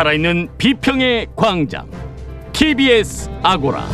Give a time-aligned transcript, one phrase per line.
[0.00, 1.90] 살아있는 비평의 광장
[2.54, 3.84] TBS 아고라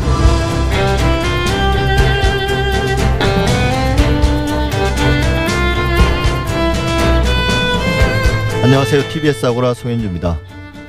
[8.62, 9.08] 안녕하세요.
[9.08, 10.38] TBS 아고라 송현주입니다.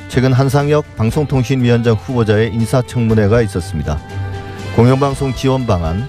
[0.07, 3.99] 최근 한상혁 방송통신위원장 후보자의 인사청문회가 있었습니다.
[4.75, 6.07] 공영방송 지원 방안,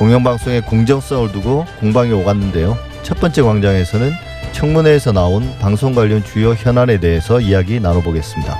[0.00, 2.76] 공영방송의 공정성을 두고 공방이 오갔는데요.
[3.04, 8.58] 첫 번째 광장에서는 청문회에서 나온 방송 관련 주요 현안에 대해서 이야기 나눠보겠습니다.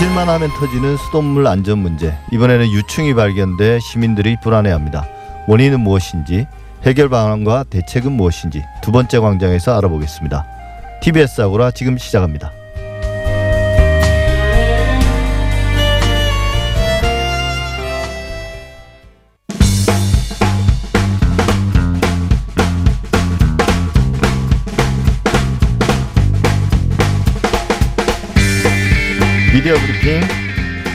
[0.00, 2.16] 잊을만 하면 터지는 수돗물 안전 문제.
[2.32, 5.06] 이번에는 유충이 발견돼 시민들이 불안해합니다.
[5.46, 6.46] 원인은 무엇인지,
[6.84, 10.46] 해결 방안과 대책은 무엇인지 두 번째 광장에서 알아보겠습니다.
[11.02, 12.52] TBS 아고라 지금 시작합니다.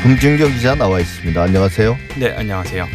[0.05, 1.41] 금준경 기자 나와 있습니다.
[1.41, 1.97] 안녕하세요.
[2.19, 2.85] 네, 안녕하세요.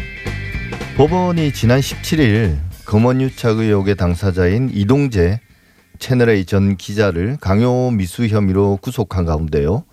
[0.95, 5.41] 법원이 지난 17일 검언유착 의혹의 당사자인 이동재
[5.99, 9.83] 채널A 전 기자를 강요 미수 혐의로 구속한 가운데요.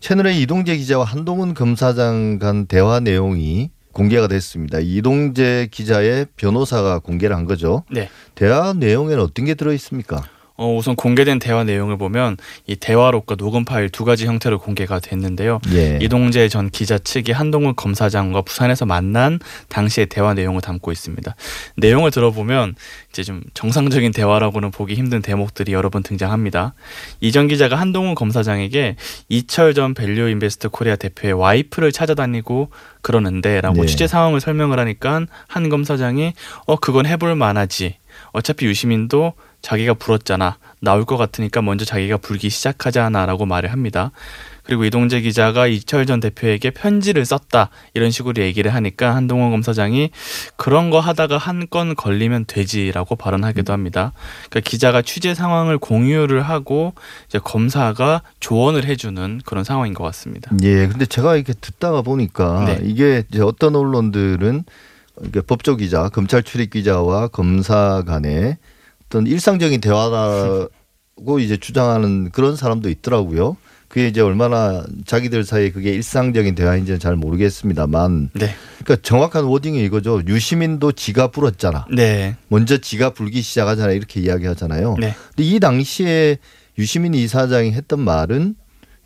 [0.00, 4.80] 채널A 이동재 기자와 한동훈 검사장 간 대화 내용이 공개가 됐습니다.
[4.80, 7.84] 이동재 기자의 변호사가 공개를 한 거죠.
[7.92, 8.08] 네.
[8.34, 10.24] 대화 내용에는 어떤 게 들어 있습니까?
[10.60, 15.58] 어, 우선 공개된 대화 내용을 보면 이 대화록과 녹음 파일 두 가지 형태로 공개가 됐는데요.
[15.72, 15.98] 예.
[16.02, 19.38] 이동재 전 기자 측이 한동훈 검사장과 부산에서 만난
[19.70, 21.34] 당시의 대화 내용을 담고 있습니다.
[21.78, 22.74] 내용을 들어보면
[23.08, 26.74] 이제 좀 정상적인 대화라고는 보기 힘든 대목들이 여러 번 등장합니다.
[27.20, 28.96] 이전 기자가 한동훈 검사장에게
[29.30, 32.68] 이철 전 밸류 인베스트 코리아 대표의 와이프를 찾아다니고
[33.00, 33.86] 그러는데라고 네.
[33.86, 36.34] 취재 상황을 설명을 하니까 한 검사장이
[36.66, 37.96] 어 그건 해볼 만하지.
[38.32, 40.56] 어차피 유시민도 자기가 불었잖아.
[40.82, 44.12] 나올 것 같으니까 먼저 자기가 불기 시작하자나라고 말을 합니다.
[44.62, 50.10] 그리고 이동재 기자가 이철 전 대표에게 편지를 썼다 이런 식으로 얘기를 하니까 한동훈 검사장이
[50.56, 54.12] 그런 거 하다가 한 건 걸리면 되지라고 발언하기도 합니다.
[54.48, 56.94] 그러니까 기자가 취재 상황을 공유를 하고
[57.28, 60.50] 이제 검사가 조언을 해주는 그런 상황인 것 같습니다.
[60.62, 62.78] 예, 근데 제가 이렇게 듣다가 보니까 네.
[62.82, 64.64] 이게 어떤 언론들은
[65.26, 68.56] 이게 법조 기자, 검찰 출입 기자와 검사 간의
[69.10, 73.56] 어떤 일상적인 대화라고 이제 주장하는 그런 사람도 있더라고요.
[73.88, 78.54] 그게 이제 얼마나 자기들 사이에 그게 일상적인 대화인지는 잘 모르겠습니다만, 네,
[78.84, 80.22] 그러니까 정확한 워딩이 이거죠.
[80.28, 81.86] 유시민도 지가 불었잖아.
[81.92, 84.94] 네, 먼저 지가 불기 시작하잖아 이렇게 이야기하잖아요.
[85.00, 86.38] 네, 근데 이 당시에
[86.78, 88.54] 유시민 이사장이 했던 말은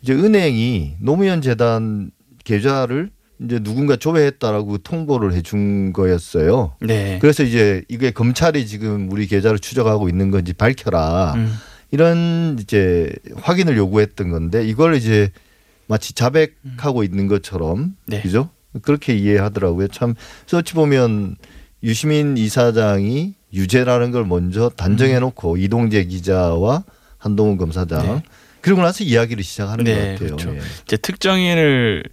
[0.03, 2.11] 이제 은행이 노무현 재단
[2.43, 3.09] 계좌를
[3.41, 6.75] 이제 누군가 조회했다라고 통보를 해준 거였어요.
[6.81, 7.19] 네.
[7.21, 11.33] 그래서 이제 이게 검찰이 지금 우리 계좌를 추적하고 있는 건지 밝혀라.
[11.35, 11.53] 음,
[11.91, 15.31] 이런 이제 확인을 요구했던 건데 이걸 이제
[15.87, 18.21] 마치 자백하고 있는 것처럼 네.
[18.21, 18.49] 그죠?
[18.81, 19.87] 그렇게 이해하더라고요.
[19.89, 20.15] 참
[20.53, 21.35] 어찌 보면
[21.83, 26.83] 유시민 이사장이 유죄라는 걸 먼저 단정해 놓고 이동재 기자와
[27.17, 28.15] 한동훈 검사장 음.
[28.15, 28.23] 네.
[28.61, 30.17] 그리고 나서 이야기를 시작하는 네, 것 같아요.
[30.17, 30.55] 그렇죠.
[30.55, 30.59] 예.
[30.85, 32.03] 이제 특정인을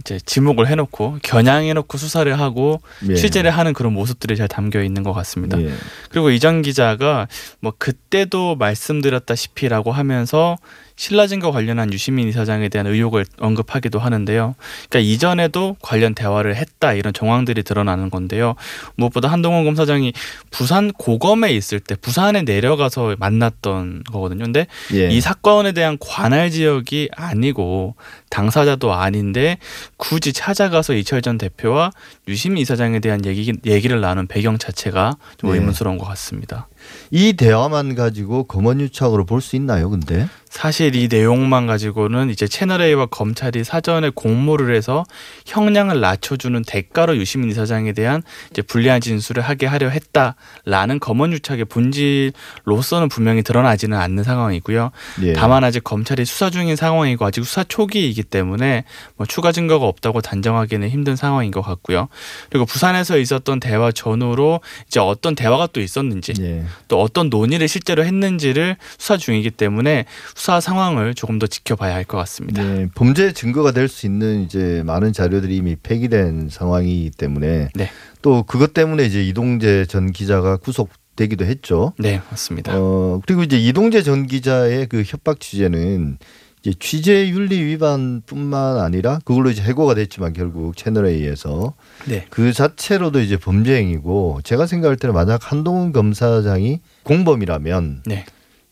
[0.00, 3.14] 이제 지목을 해놓고 겨냥해놓고 수사를 하고 예.
[3.14, 5.60] 취재를 하는 그런 모습들이 잘 담겨 있는 것 같습니다.
[5.60, 5.72] 예.
[6.10, 7.28] 그리고 이전 기자가
[7.60, 10.56] 뭐 그때도 말씀드렸다시피라고 하면서
[11.00, 14.54] 신라진과 관련한 유시민 이사장에 대한 의혹을 언급하기도 하는데요.
[14.90, 18.54] 그러니까 이전에도 관련 대화를 했다 이런 정황들이 드러나는 건데요.
[18.96, 20.12] 무엇보다 한동훈 검사장이
[20.50, 24.44] 부산 고검에 있을 때 부산에 내려가서 만났던 거거든요.
[24.44, 25.08] 근데 예.
[25.08, 27.94] 이 사건에 대한 관할 지역이 아니고
[28.28, 29.56] 당사자도 아닌데
[29.96, 31.92] 굳이 찾아가서 이철 전 대표와
[32.28, 35.56] 유시민 이사장에 대한 얘기, 얘기를 나눈 배경 자체가 좀 네.
[35.56, 36.68] 의문스러운 것 같습니다.
[37.10, 39.88] 이 대화만 가지고 검언유착으로 볼 수 있나요?
[39.90, 45.04] 근데 사실 이 내용만 가지고는 이제 채널 A와 검찰이 사전에 공모를 해서
[45.46, 53.42] 형량을 낮춰주는 대가로 유시민 이사장에 대한 이제 불리한 진술을 하게 하려 했다라는 검언유착의 본질로서는 분명히
[53.42, 54.90] 드러나지는 않는 상황이고요.
[55.22, 55.32] 예.
[55.34, 58.84] 다만 아직 검찰이 수사 중인 상황이고 아직 수사 초기이기 때문에
[59.16, 62.08] 뭐 추가 증거가 없다고 단정하기는 힘든 상황인 것 같고요.
[62.50, 66.64] 그리고 부산에서 있었던 대화 전후로 이제 어떤 대화가 또 있었는지 예.
[66.88, 72.16] 또 어떤 논의를 실제로 했는지를 수사 중이기 때문에 수사 상황을 조금 더 지켜봐야 할 것
[72.18, 72.62] 같습니다.
[72.62, 77.90] 네, 범죄 증거가 될 수 있는 이제 많은 자료들이 이미 폐기된 상황이기 때문에 네.
[78.22, 81.92] 또 그것 때문에 이제 이동재 전 기자가 구속 되기도 했죠.
[81.98, 82.72] 네, 맞습니다.
[82.74, 86.18] 어 그리고 이제 이동재 전 기자의 그 협박 취재는
[86.62, 91.74] 이제 취재 윤리 위반뿐만 아니라 그걸로 이제 해고가 됐지만 결국 채널 A에서
[92.06, 92.26] 네.
[92.28, 98.26] 그 자체로도 이제 범죄 행위고 제가 생각할 때는 만약 한동훈 검사장이 공범이라면 네.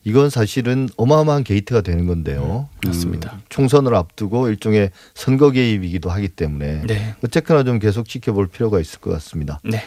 [0.05, 2.69] 이건 사실은 어마어마한 게이트가 되는 건데요.
[2.81, 3.41] 그 맞습니다.
[3.49, 7.15] 총선을 앞두고 일종의 선거 개입이기도 하기 때문에 네.
[7.25, 9.61] 어쨌거나 좀 계속 지켜볼 필요가 있을 것 같습니다.
[9.65, 9.83] 네.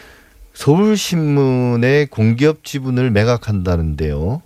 [0.53, 4.41] 서울신문의 공기업 지분을 매각한다는데요.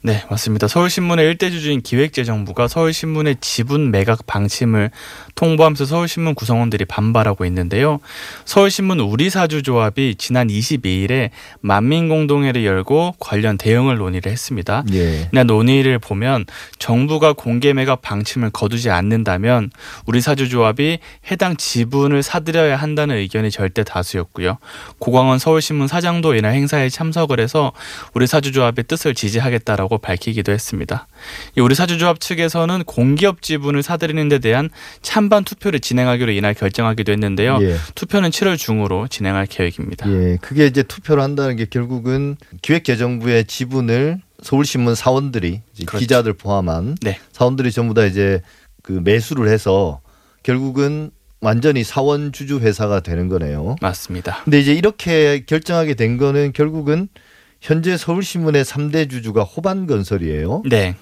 [0.00, 0.68] 네, 맞습니다.
[0.68, 4.92] 서울신문의 일대 주주인 기획재정부가 서울신문의 지분 매각 방침을
[5.34, 7.98] 통보하면서 서울신문 구성원들이 반발하고 있는데요.
[8.44, 11.30] 서울신문 우리사주조합이 지난 22일에
[11.62, 14.84] 만민공동회를 열고 관련 대응을 논의를 했습니다.
[14.92, 15.28] 예.
[15.32, 16.44] 이날 논의를 보면
[16.78, 19.70] 정부가 공개 매각 방침을 거두지 않는다면
[20.06, 21.00] 우리사주조합이
[21.32, 24.58] 해당 지분을 사들여야 한다는 의견이 절대 다수였고요.
[25.00, 27.72] 고광원 서울신문 사장도 이날 행사에 참석을 해서
[28.14, 31.06] 우리사주조합의 뜻을 지지하겠다라고 밝히기도 했습니다.
[31.56, 34.68] 이 우리 사주조합 측에서는 공기업 지분을 사들이는 데 대한
[35.00, 37.58] 찬반 투표를 진행하기로 이날 결정하기도 했는데요.
[37.62, 37.76] 예.
[37.94, 40.10] 투표는 7월 중으로 진행할 계획입니다.
[40.10, 40.36] 예.
[40.42, 45.98] 그게 이제 투표를 한다는 게 결국은 기획재정부의 지분을 서울신문 사원들이 그렇죠.
[45.98, 47.18] 기자들 포함한 네.
[47.32, 48.42] 사원들이 전부 다 이제
[48.82, 50.00] 그 매수를 해서
[50.42, 51.10] 결국은
[51.40, 53.76] 완전히 사원 주주 회사가 되는 거네요.
[53.80, 54.42] 맞습니다.
[54.44, 57.08] 근데 이제 이렇게 결정하게 된 거는 결국은
[57.60, 60.62] 현재 서울신문의 3대 주주가 호반건설이에요.
[60.68, 60.94] 네.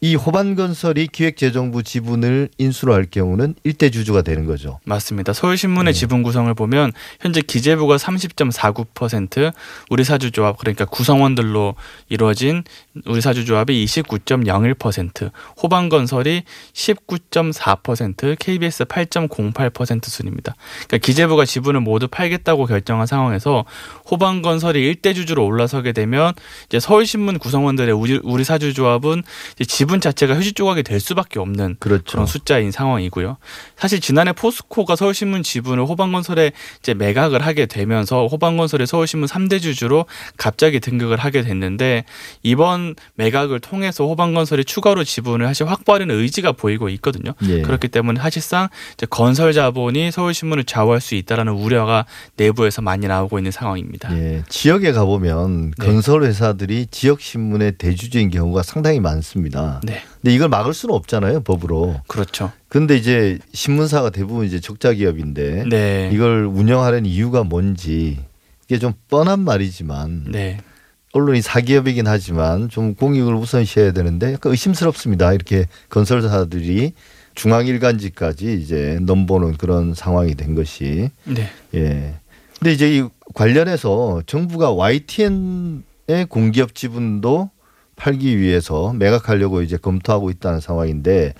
[0.00, 4.78] 이 호반건설이 기획재정부 지분을 인수로 할 경우는 일대 주주가 되는 거죠.
[4.84, 5.32] 맞습니다.
[5.32, 5.98] 서울신문의 네.
[5.98, 9.52] 지분 구성을 보면 현재 기재부가 30.49%,
[9.90, 11.74] 우리 사주조합 그러니까 구성원들로
[12.08, 12.62] 이루어진
[13.06, 15.30] 우리사주조합이 29.01%,
[15.62, 16.42] 호반건설이
[16.72, 20.54] 19.4%, KBS 8.08% 순입니다.
[20.86, 23.64] 그러니까 기재부가 지분을 모두 팔겠다고 결정한 상황에서
[24.10, 26.32] 호반건설이 일대 주주로 올라서게 되면
[26.66, 29.22] 이제 서울신문 구성원들의 우리, 우리 사주조합은
[29.54, 32.04] 이제 지분 자체가 휴지 조각이 될 수밖에 없는 그렇죠.
[32.12, 33.36] 그런 숫자인 상황이고요.
[33.76, 40.06] 사실 지난해 포스코가 서울신문 지분을 호반건설에 이제 매각을 하게 되면서 호반건설이 서울신문 3대 주주로
[40.36, 42.04] 갑자기 등극을 하게 됐는데
[42.42, 47.32] 이번 매각을 통해서 호반건설이 추가로 지분을 사실 확보하려는 의지가 보이고 있거든요.
[47.48, 47.62] 예.
[47.62, 52.06] 그렇기 때문에 사실상 이제 건설 자본이 서울신문을 좌우할 수 있다라는 우려가
[52.36, 54.16] 내부에서 많이 나오고 있는 상황입니다.
[54.16, 55.86] 예, 지역에 가보면 네.
[55.86, 59.80] 건설 회사들이 지역 신문의 대주주인 경우가 상당히 많습니다.
[59.84, 62.00] 네, 근데 이걸 막을 수는 없잖아요, 법으로.
[62.06, 62.52] 그렇죠.
[62.68, 68.18] 근데 이제 신문사가 대부분 이제 적자 기업인데 네, 이걸 운영하려는 이유가 뭔지
[68.68, 70.58] 이게 좀 뻔한 말이지만 네,
[71.12, 75.32] 언론이 사기업이긴 하지만 좀 공익을 우선시해야 되는데 약간 의심스럽습니다.
[75.32, 76.92] 이렇게 건설사들이
[77.34, 82.14] 중앙일간지까지 이제 넘보는 그런 상황이 된 것이 네, 예.
[82.58, 87.50] 근데 이제 이 관련해서 정부가 YTN의 공기업 지분도
[87.94, 91.34] 팔기 위해서 매각하려고 이제 검토하고 있다는 상황인데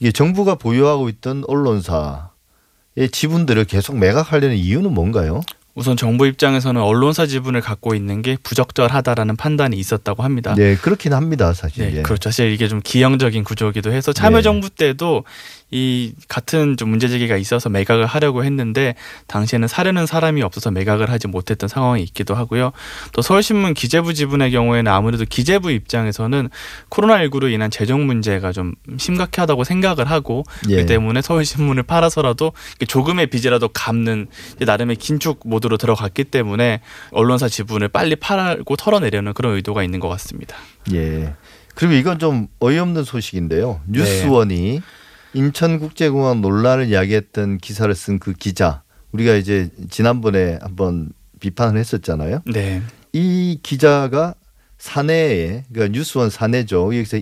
[0.00, 5.42] 이게 정부가 보유하고 있던 언론사의 지분들을 계속 매각하려는 이유는 뭔가요?
[5.74, 10.54] 우선 정부 입장에서는 언론사 지분을 갖고 있는 게 부적절하다라는 판단이 있었다고 합니다.
[10.54, 11.90] 네, 그렇긴 합니다, 사실.
[11.90, 12.02] 네, 예.
[12.02, 12.30] 그렇죠.
[12.30, 15.24] 사실 이게 좀 기형적인 구조이기도 해서 참여정부 때도
[15.72, 18.94] 이 같은 좀 문제 제기가 있어서 매각을 하려고 했는데
[19.26, 22.72] 당시에는 사려는 사람이 없어서 매각을 하지 못했던 상황이 있기도 하고요.
[23.12, 26.50] 또 서울신문 기재부 지분의 경우에는 아무래도 기재부 입장에서는
[26.90, 30.74] 코로나19로 인한 재정 문제가 좀 심각하다고 생각을 하고 예.
[30.74, 32.52] 그렇기 때문에 서울신문을 팔아서라도
[32.86, 34.28] 조금의 빚이라도 갚는
[34.60, 40.56] 나름의 긴축 모드로 들어갔기 때문에 언론사 지분을 빨리 팔고 털어내려는 그런 의도가 있는 것 같습니다.
[40.92, 41.34] 예.
[41.74, 43.80] 그리고 이건 좀 어이없는 소식인데요.
[43.88, 44.82] 뉴스원이
[45.34, 52.42] 인천국제공항 논란을 이야기했던 기사를 쓴 그 기자 우리가 이제 지난번에 한번 비판을 했었잖아요.
[52.52, 52.82] 네.
[53.12, 54.34] 이 기자가
[54.78, 56.86] 사내에 그러니까 뉴스원 사내죠.
[56.96, 57.20] 여기서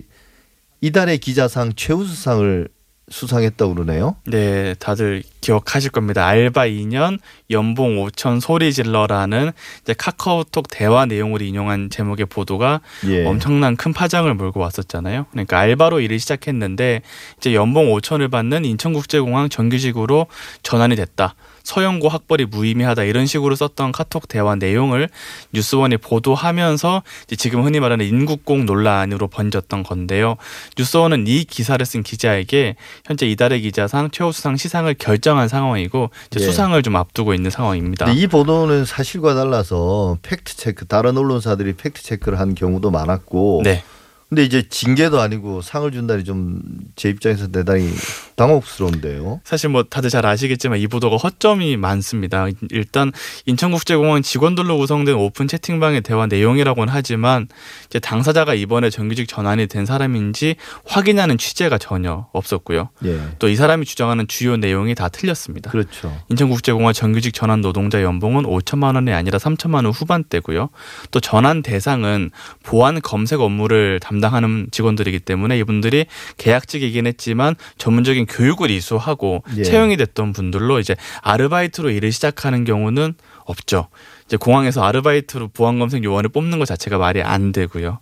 [0.80, 2.68] 이달의 기자상 최우수상을
[3.10, 4.16] 수상했다고 그러네요.
[4.24, 6.26] 네, 다들 기억하실 겁니다.
[6.26, 7.18] 알바 2년
[7.50, 9.50] 연봉 5천 소리 질러라는
[9.82, 13.26] 이제 카카오톡 대화 내용을 인용한 제목의 보도가 예.
[13.26, 15.26] 엄청난 큰 파장을 몰고 왔었잖아요.
[15.32, 17.02] 그러니까 알바로 일을 시작했는데
[17.38, 20.26] 이제 연봉 5천을 받는 인천국제공항 정규직으로
[20.62, 21.34] 전환이 됐다.
[21.64, 25.08] 서영고 학벌이 무의미하다 이런 식으로 썼던 카톡 대화 내용을
[25.52, 27.02] 뉴스원이 보도하면서
[27.36, 30.36] 지금 흔히 말하는 인국공 논란으로 번졌던 건데요.
[30.78, 36.40] 뉴스원은 이 기사를 쓴 기자에게 현재 이달의 기자상 최우수상 시상을 결정한 상황이고 예.
[36.40, 38.10] 수상을 좀 앞두고 있는 상황입니다.
[38.10, 43.82] 이 보도는 사실과 달라서 팩트 체크 다른 언론사들이 팩트 체크를 한 경우도 많았고 네,
[44.30, 46.62] 근데 이제 징계도 아니고 상을 준다니 좀
[47.00, 47.88] 제 입장에서 대단히
[48.36, 49.40] 당혹스러운데요.
[49.42, 52.46] 사실 뭐 다들 잘 아시겠지만 이 보도가 허점이 많습니다.
[52.68, 53.10] 일단
[53.46, 57.48] 인천국제공항 직원들로 구성된 오픈 채팅방의 대화 내용이라고는 하지만
[57.86, 62.90] 이제 당사자가 이번에 정규직 전환이 된 사람인지 확인하는 취재가 전혀 없었고요.
[63.06, 63.18] 예.
[63.38, 65.70] 또이 사람이 주장하는 주요 내용이 다 틀렸습니다.
[65.70, 66.14] 그렇죠.
[66.28, 70.68] 인천국제공항 정규직 전환 노동자 연봉은 5천만 원이 아니라 3천만 원 후반대고요.
[71.10, 72.30] 또 전환 대상은
[72.62, 79.62] 보안 검색 업무를 담당 하는 직원들이기 때문에 이분들이 계약직이긴 했지만 전문적인 교육을 이수하고 예.
[79.62, 83.88] 채용이 됐던 분들로 이제 아르바이트로 일을 시작하는 경우는 없죠.
[84.26, 87.98] 이제 공항에서 아르바이트로 보안 검색 요원을 뽑는 것 자체가 말이 안 되고요.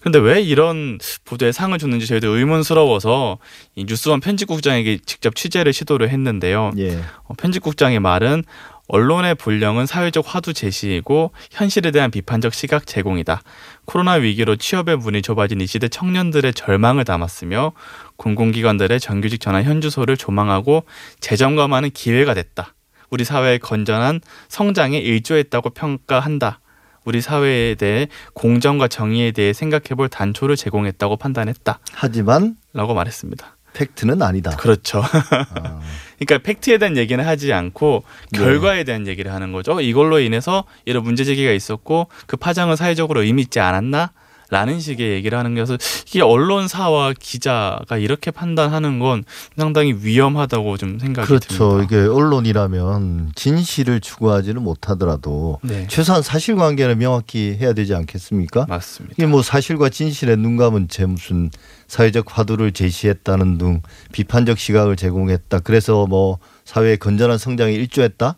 [0.00, 3.38] 그런데 왜 이런 보도에 상을 줬는지 저희도 의문스러워서
[3.76, 6.72] 이 뉴스원 편집국장에게 직접 취재를 시도를 했는데요.
[6.76, 6.98] 예.
[7.24, 8.44] 어, 편집국장의 말은
[8.92, 13.42] 언론의 본령은 사회적 화두 제시이고 현실에 대한 비판적 시각 제공이다.
[13.84, 17.72] 코로나 위기로 취업의 문이 좁아진 이 시대 청년들의 절망을 담았으며
[18.16, 20.84] 공공기관들의 정규직 전환 현주소를 조망하고
[21.20, 22.74] 재점검하는 기회가 됐다.
[23.10, 26.60] 우리 사회의 건전한 성장에 일조했다고 평가한다.
[27.04, 31.78] 우리 사회에 대해 공정과 정의에 대해 생각해 볼 단초를 제공했다고 판단했다.
[31.92, 33.56] 하지만 라고 말했습니다.
[33.72, 34.56] 팩트는 아니다.
[34.56, 35.02] 그렇죠.
[35.02, 35.80] 아,
[36.18, 38.38] 그러니까 팩트에 대한 얘기는 하지 않고 네.
[38.38, 39.80] 결과에 대한 얘기를 하는 거죠.
[39.80, 44.12] 이걸로 인해서 이런 문제 제기가 있었고 그 파장은 사회적으로 의미 있지 않았나?
[44.52, 49.22] 라는 식의 얘기를 하는 것은 이게 언론사와 기자가 이렇게 판단하는 건
[49.56, 51.56] 상당히 위험하다고 좀 생각이 그렇죠.
[51.56, 51.84] 듭니다.
[51.84, 58.66] 이게 언론이라면 진실을 추구하지는 못하더라도 네, 최소한 사실관계는 명확히 해야 되지 않겠습니까?
[58.68, 59.14] 맞습니다.
[59.16, 61.50] 이게 뭐 사실과 진실에 눈 감은 채 무슨
[61.90, 63.82] 사회적 화두를 제시했다는 등
[64.12, 65.58] 비판적 시각을 제공했다.
[65.58, 68.36] 그래서 뭐 사회의 건전한 성장에 일조했다.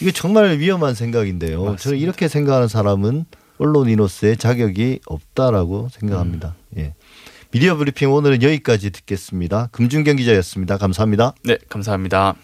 [0.00, 1.58] 이게 정말 위험한 생각인데요.
[1.58, 2.02] 저는 맞습니다.
[2.02, 3.26] 이렇게 생각하는 사람은
[3.58, 6.54] 언론인으로서의 자격이 없다라고 생각합니다.
[6.72, 6.78] 음.
[6.78, 6.94] 예.
[7.50, 9.68] 미디어 브리핑 오늘은 여기까지 듣겠습니다.
[9.70, 10.78] 금준경 기자였습니다.
[10.78, 11.34] 감사합니다.
[11.44, 12.34] 네, 감사합니다.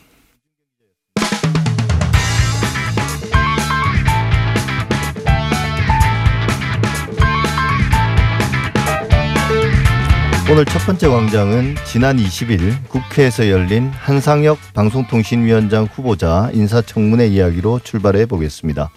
[10.51, 18.91] 오늘 첫 번째 광장은 지난 20일 국회에서 열린 한상혁 방송통신위원장 후보자 인사청문회 이야기로 출발해 보겠습니다.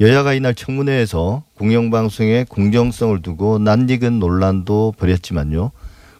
[0.00, 5.70] 여야가 이날 청문회에서 공영방송의 공정성을 두고 낯익은 논란도 벌였지만요.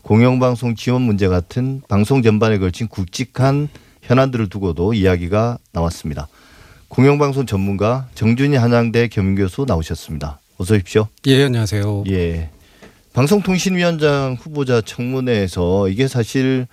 [0.02, 3.68] 공영방송 지원 문제 같은 방송 전반에 걸친 굵직한
[4.02, 6.28] 현안들을 두고도 이야기가 나왔습니다.
[6.86, 10.38] 공영방송 전문가 정준희 한양대 겸임교수 나오셨습니다.
[10.58, 11.08] 어서 오십시오.
[11.26, 12.04] 예, 안녕하세요.
[12.10, 12.50] 예.
[13.14, 16.66] 방송통신위원장 후보자 청문회에서 이게 사실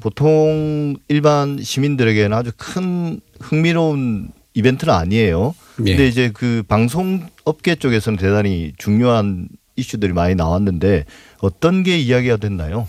[0.00, 5.54] 보통 일반 시민들에게는 아주 큰 흥미로운 이벤트는 아니에요.
[5.80, 5.90] 예.
[5.90, 11.04] 근데 이제 그 방송업계 쪽에서는 대단히 중요한 이슈들이 많이 나왔는데
[11.40, 12.86] 어떤 게 이야기가 됐나요?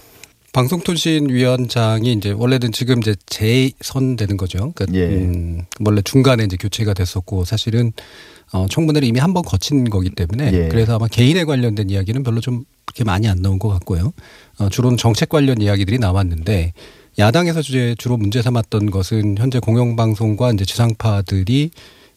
[0.54, 4.72] 방송통신위원장이 이제 원래는 지금 이제 재선되는 거죠.
[4.74, 5.06] 그러니까 예.
[5.08, 7.92] 음, 원래 중간에 이제 교체가 됐었고 사실은
[8.52, 10.68] 어, 청문회를 이미 한 번 거친 거기 때문에 예.
[10.70, 14.14] 그래서 아마 개인에 관련된 이야기는 별로 좀 그렇게 많이 안 나온 것 같고요.
[14.58, 16.74] 어, 주로는 정책 관련 이야기들이 나왔는데
[17.20, 21.72] 야당에서 이제 주로 문제 삼았던 것은 현재 공영방송과 이제 지상파들이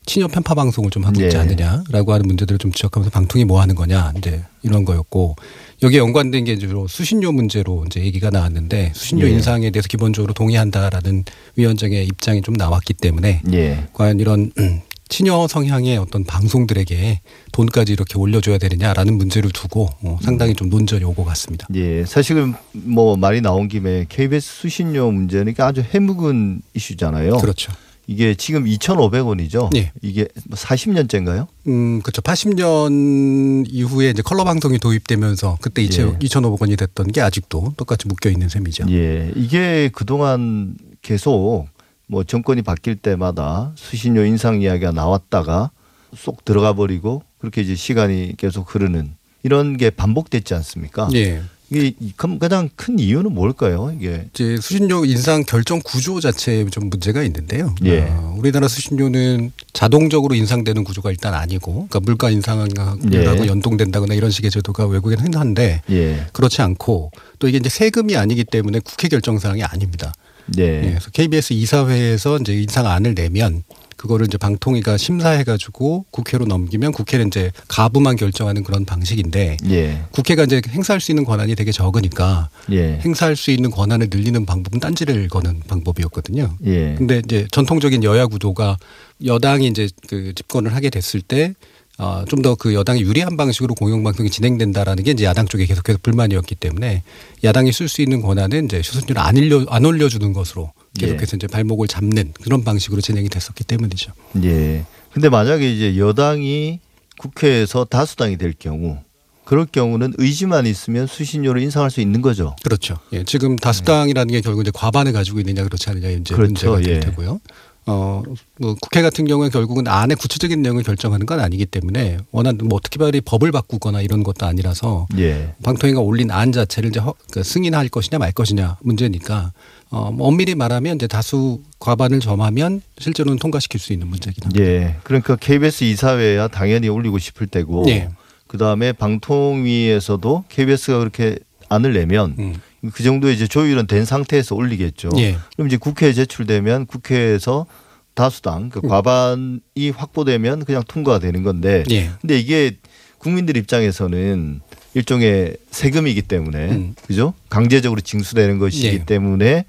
[0.04, 1.40] 친여 편파 방송을 좀 하고 있지 예.
[1.40, 5.36] 않느냐라고 하는 문제들을 좀 지적하면서 방통이 뭐 하는 거냐 이제 이런 거였고
[5.82, 9.30] 여기에 연관된 게 주로 수신료 문제로 이제 얘기가 나왔는데 수신료 예.
[9.30, 11.24] 인상에 대해서 기본적으로 동의한다라는
[11.56, 13.84] 위원장의 입장이 좀 나왔기 때문에 예.
[13.92, 14.80] 과연 이런 음,
[15.12, 17.20] 친여 성향의 어떤 방송들에게
[17.52, 21.66] 돈까지 이렇게 올려줘야 되느냐라는 문제를 두고 어, 상당히 좀 논전이 오고 갔습니다.
[21.74, 22.06] 예.
[22.06, 27.36] 사실은 뭐 말이 나온 김에 KBS 수신료 문제는 아주 해묵은 이슈잖아요.
[27.36, 27.72] 그렇죠.
[28.06, 29.76] 이게 지금 2,500원이죠.
[29.76, 29.92] 예.
[30.00, 31.46] 이게 40년째인가요?
[31.68, 32.22] 음, 그렇죠.
[32.22, 35.88] 80년 이후에 이제 컬러 방송이 도입되면서 그때 2 예.
[35.88, 38.86] 2,500원이 됐던 게 아직도 똑같이 묶여 있는 셈이죠.
[38.88, 41.66] 예, 이게 그동안 계속
[42.06, 45.70] 뭐 정권이 바뀔 때마다 수신료 인상 이야기가 나왔다가
[46.16, 51.08] 쏙 들어가 버리고 그렇게 이제 시간이 계속 흐르는 이런 게 반복됐지 않습니까?
[51.14, 51.42] 예.
[51.70, 53.94] 이게 그럼 가장 큰 이유는 뭘까요?
[53.98, 57.74] 이게 이제 수신료 인상 결정 구조 자체에 좀 문제가 있는데요.
[57.84, 58.02] 예.
[58.10, 62.70] 어, 우리나라 수신료는 자동적으로 인상되는 구조가 일단 아니고, 그러니까 물가 인상하고
[63.14, 63.24] 예.
[63.24, 68.80] 연동된다거나 이런 식의 제도가 외국에는 흔한데 예, 그렇지 않고 또 이게 이제 세금이 아니기 때문에
[68.80, 70.12] 국회 결정 사항이 아닙니다.
[70.58, 70.80] 예.
[70.80, 73.62] 네, 그래서 KBS 이사회에서 이제 인상안을 내면
[73.96, 80.60] 그거를 이제 방통위가 심사해가지고 국회로 넘기면 국회는 이제 가부만 결정하는 그런 방식인데 예, 국회가 이제
[80.68, 85.60] 행사할 수 있는 권한이 되게 적으니까 예, 행사할 수 있는 권한을 늘리는 방법은 딴지를 거는
[85.68, 86.56] 방법이었거든요.
[86.66, 88.76] 예, 근데 이제 전통적인 여야 구도가
[89.24, 91.54] 여당이 이제 그 집권을 하게 됐을 때
[91.98, 96.54] 어, 좀 더 그 여당이 유리한 방식으로 공영방송이 진행된다라는 게 이제 야당 쪽에 계속해서 불만이었기
[96.54, 97.02] 때문에
[97.44, 101.36] 야당이 쓸 수 있는 권한은 이제 수순위를 안 올려 안 올려주는 것으로 계속해서 예.
[101.36, 104.12] 이제 발목을 잡는 그런 방식으로 진행이 됐었기 때문이죠.
[104.44, 104.84] 예.
[105.12, 106.80] 근데 만약에 이제 여당이
[107.18, 108.98] 국회에서 다수당이 될 경우
[109.44, 112.56] 그럴 경우는 의지만 있으면 수신료를 인상할 수 있는 거죠.
[112.64, 112.96] 그렇죠.
[113.12, 116.42] 예, 지금 다수당이라는 게 결국 이제 과반을 가지고 있느냐 그렇지 않느냐 이제 그렇죠.
[116.70, 117.00] 문제가 될 예.
[117.00, 117.40] 테고요.
[117.86, 118.22] 어,
[118.58, 123.20] 뭐 국회 같은 경우에 결국은 안에 구체적인 내용을 결정하는 건 아니기 때문에 워낙 뭐 특별히
[123.20, 125.54] 법을 바꾸거나 이런 것도 아니라서 예.
[125.64, 129.52] 방통위가 올린 안 자체를 이제 허, 그 승인할 것이냐 말 것이냐 문제니까
[129.90, 134.64] 어, 뭐 엄밀히 말하면 이제 다수 과반을 점하면 실제로는 통과시킬 수 있는 문제긴 합니다.
[134.64, 134.96] 예.
[135.02, 138.10] 그러니까 KBS 이사회야 당연히 올리고 싶을 때고 예.
[138.46, 142.54] 그다음에 방통위에서도 KBS가 그렇게 안을 내면 음.
[142.92, 145.10] 그 정도 이제 조율은 된 상태에서 올리겠죠.
[145.18, 145.36] 예.
[145.54, 147.66] 그럼 이제 국회에 제출되면 국회에서
[148.14, 152.10] 다수당 그 과반이 확보되면 그냥 통과가 되는 건데 예.
[152.20, 152.76] 근데 이게
[153.18, 154.60] 국민들 입장에서는
[154.94, 156.94] 일종의 세금이기 때문에 음.
[157.06, 157.34] 그죠?
[157.48, 159.04] 강제적으로 징수되는 것이기 예.
[159.04, 159.64] 때문에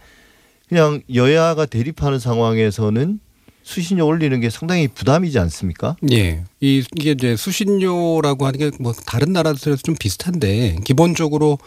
[0.67, 3.19] 그냥 여야가 대립하는 상황에서는
[3.61, 5.95] 수신료 올리는 게 상당히 부담이지 않습니까?
[6.11, 6.43] 예.
[6.59, 11.59] 이, 이게 이제 수신료라고 하는 게 뭐 다른 나라들에서 좀 비슷한데 기본적으로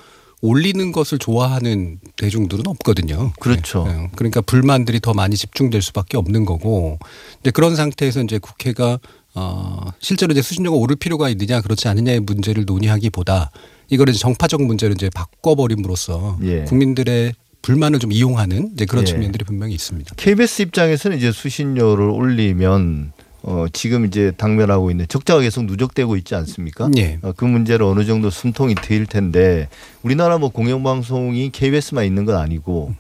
[0.42, 3.32] 올리는 것을 좋아하는 대중들은 없거든요.
[3.40, 3.86] 그렇죠.
[3.88, 4.10] 예.
[4.16, 6.98] 그러니까 불만들이 더 많이 집중될 수밖에 없는 거고.
[7.40, 8.98] 이제 그런 상태에서 이제 국회가
[9.34, 13.50] 어 실제로 이제 수신료가 오를 필요가 있느냐 그렇지 않느냐의 문제를 논의하기보다
[13.90, 16.64] 이거를 정파적 문제를 이제 바꿔버림으로써 예.
[16.64, 19.06] 국민들의 불만을 좀 이용하는 이제 그런 예.
[19.06, 20.14] 측면들이 분명히 있습니다.
[20.16, 23.12] KBS 입장에서는 이제 수신료를 올리면
[23.46, 26.90] 어 지금 이제 당면하고 있는 적자가 계속 누적되고 있지 않습니까?
[26.98, 27.18] 예.
[27.22, 29.68] 어, 그 문제를 어느 정도 숨통이 트일 텐데
[30.02, 32.94] 우리나라 뭐 공영방송이 KBS만 있는 건 아니고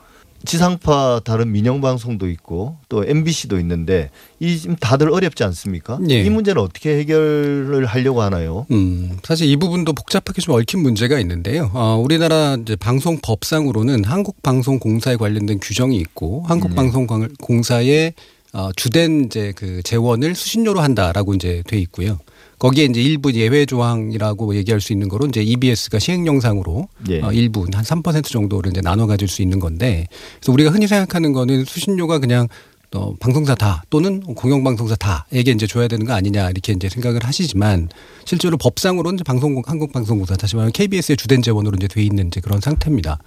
[0.44, 5.98] 지상파 다른 민영 방송도 있고 또 MBC도 있는데 이 지금 다들 어렵지 않습니까?
[6.08, 6.22] 예.
[6.22, 8.66] 이 문제는 어떻게 해결을 하려고 하나요?
[8.70, 11.70] 음, 사실 이 부분도 복잡하게 좀 얽힌 문제가 있는데요.
[11.74, 18.14] 어, 우리나라 이제 방송법상으로는 한국방송공사에 관련된 규정이 있고 한국방송공사의
[18.52, 22.18] 어, 주된 이제 그 재원을 수신료로 한다라고 이제 돼 있고요.
[22.58, 27.20] 거기에 이제 일부 예외 조항이라고 얘기할 수 있는 거로 이제 EBS가 시행 영상으로 예.
[27.20, 30.06] 어, 일부 한 3% 정도를 이제 나눠 가질 수 있는 건데
[30.40, 32.48] 그래서 우리가 흔히 생각하는 거는 수신료가 그냥
[32.94, 37.88] 어, 방송사 다 또는 공영방송사 다에게 이제 줘야 되는 거 아니냐 이렇게 이제 생각을 하시지만
[38.24, 42.60] 실제로 법상으로는 이제 방송 한국방송공사 다시 말하면 KBS의 주된 재원으로 이제 돼 있는 이제 그런
[42.60, 43.18] 상태입니다.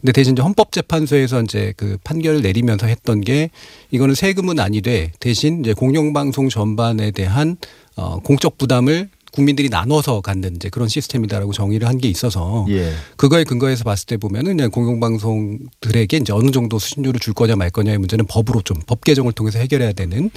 [0.00, 3.50] 근데 대신 이제 헌법재판소에서 이제 그 판결을 내리면서 했던 게
[3.90, 7.56] 이거는 세금은 아니되 대신 이제 공영방송 전반에 대한
[7.96, 12.92] 어, 공적 부담을 국민들이 나눠서 갖는 이제 그런 시스템이다라고 정의를 한 게 있어서 예.
[13.16, 17.98] 그거에 근거해서 봤을 때 보면은 그냥 공영방송들에게 이제 어느 정도 수신료를 줄 거냐 말 거냐의
[17.98, 20.30] 문제는 법으로 좀 법 개정을 통해서 해결해야 되는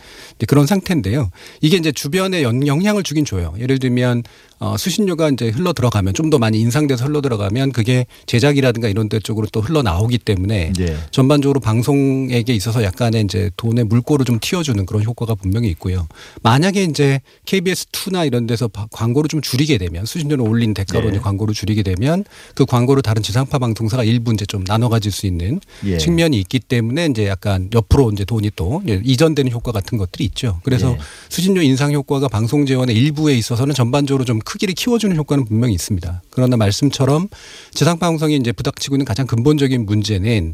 [0.48, 1.30] 그런 상태인데요.
[1.62, 3.54] 이게 이제 주변에 연- 영향을 주긴 줘요.
[3.60, 4.24] 예를 들면
[4.62, 9.20] 어, 수신료가 이제 흘러 들어가면 좀 더 많이 인상돼서 흘러 들어가면 그게 제작이라든가 이런 데
[9.20, 10.98] 쪽으로 또 흘러 나오기 때문에 예.
[11.12, 16.08] 전반적으로 방송에게 있어서 약간의 이제 돈의 물꼬를 좀 틔워주는 그런 효과가 분명히 있고요.
[16.42, 21.10] 만약에 이제 KBS 2나 이런 데서 바- 광고를 좀 줄이게 되면 수신료를 올린 대가로 네.
[21.16, 22.24] 이제 광고를 줄이게 되면
[22.56, 25.98] 그 광고를 다른 지상파 방송사가 일부 이제 좀 나눠 가질 수 있는 예.
[25.98, 30.62] 측면이 있기 때문에 이제 약간 옆으로 이제 돈이 또 이제 이전되는 효과 같은 것들이 있죠.
[30.64, 30.98] 그래서 예.
[31.28, 36.24] 수신료 인상 효과가 방송 재원의 일부에 있어서는 전반적으로 좀 크기를 키워주는 효과는 분명히 있습니다.
[36.30, 37.30] 그러나 말씀처럼
[37.74, 40.54] 지상파 방송이 이제 부닥치고 있는 가장 근본적인 문제는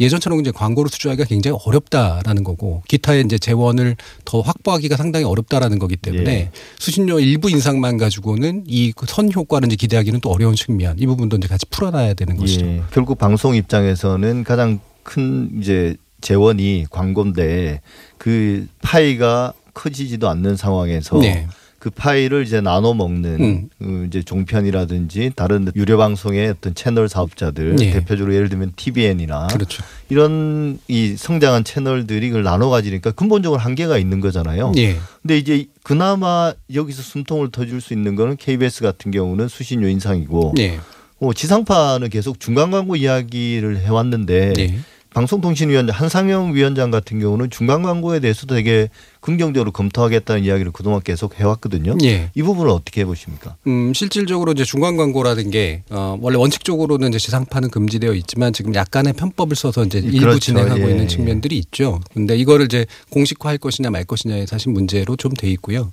[0.00, 5.96] 예전처럼 이제 광고를 수주하기가 굉장히 어렵다라는 거고 기타의 이제 재원을 더 확보하기가 상당히 어렵다라는 거기
[5.96, 6.50] 때문에 예.
[6.78, 11.46] 수신료 일부 인상만 가지고는 이 선 효과를 이제 기대하기는 또 어려운 측면 이 부분도 이제
[11.48, 12.66] 같이 풀어놔야 되는 것이죠.
[12.66, 12.82] 예.
[12.92, 17.80] 결국 방송 입장에서는 가장 큰 이제 재원이 광고인데
[18.18, 21.46] 그 파이가 커지지도 않는 상황에서 네.
[21.86, 23.68] 그 파이를 이제 나눠 먹는 음.
[23.78, 27.92] 그 이제 종편이라든지 다른 유료 방송의 어떤 채널 사업자들 예.
[27.92, 29.84] 대표적으로 예를 들면 TVN이나 그렇죠.
[30.08, 34.72] 이런 이 성장한 채널들이 그걸 나눠 가지니까 근본적으로 한계가 있는 거잖아요.
[34.78, 34.96] 예.
[35.22, 40.80] 근데 이제 그나마 여기서 숨통을 터줄 수 있는 거는 KBS 같은 경우는 수신료 인상이고 예.
[41.20, 44.74] 어, 지상파는 계속 중간 광고 이야기를 해왔는데 예.
[45.16, 51.96] 방송통신위원장 한상영 위원장 같은 경우는 중간 광고에 대해서도 되게 긍정적으로 검토하겠다는 이야기를 그동안 계속 해왔거든요.
[52.04, 52.30] 예.
[52.34, 53.56] 이 부분은 어떻게 보십니까?
[53.66, 59.14] 음, 실질적으로 이제 중간 광고라는 게 어, 원래 원칙적으로는 이제 지상파는 금지되어 있지만 지금 약간의
[59.14, 60.38] 편법을 써서 이제 일부 그렇죠.
[60.38, 61.08] 진행하고 예, 있는 예.
[61.08, 61.98] 측면들이 있죠.
[62.12, 65.90] 근데 이거를 이제 공식화할 것이냐 말 것이냐의 사실 문제로 좀 돼 있고요.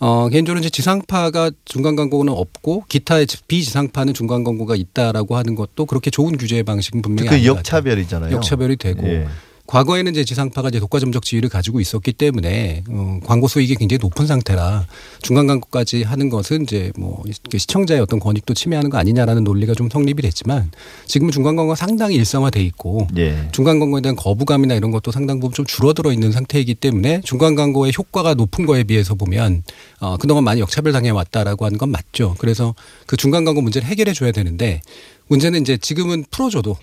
[0.00, 6.10] 어, 개인적으로 이제 지상파가 중간 광고는 없고 기타의 비지상파는 중간 광고가 있다라고 하는 것도 그렇게
[6.10, 7.44] 좋은 규제 방식은 분명히 그.
[7.44, 8.34] 역차별이잖아요.
[8.34, 9.26] 역차별이 되고 예.
[9.70, 14.26] 과거에는 이제 지상파가 이제 독과 점적 지위를 가지고 있었기 때문에 어, 광고 수익이 굉장히 높은
[14.26, 14.86] 상태라
[15.22, 17.22] 중간 광고까지 하는 것은 이제 뭐
[17.56, 20.72] 시청자의 어떤 권익도 침해하는 거 아니냐라는 논리가 좀 성립이 됐지만
[21.06, 23.48] 지금은 중간 광고가 상당히 일상화돼 있고 예.
[23.52, 27.92] 중간 광고에 대한 거부감이나 이런 것도 상당 부분 좀 줄어들어 있는 상태이기 때문에 중간 광고의
[27.96, 29.62] 효과가 높은 거에 비해서 보면
[30.00, 32.34] 어, 그동안 많이 역차별 당해 왔다라고 하는 건 맞죠.
[32.38, 32.74] 그래서
[33.06, 34.82] 그 중간 광고 문제를 해결해 줘야 되는데
[35.28, 36.76] 문제는 이제 지금은 풀어줘도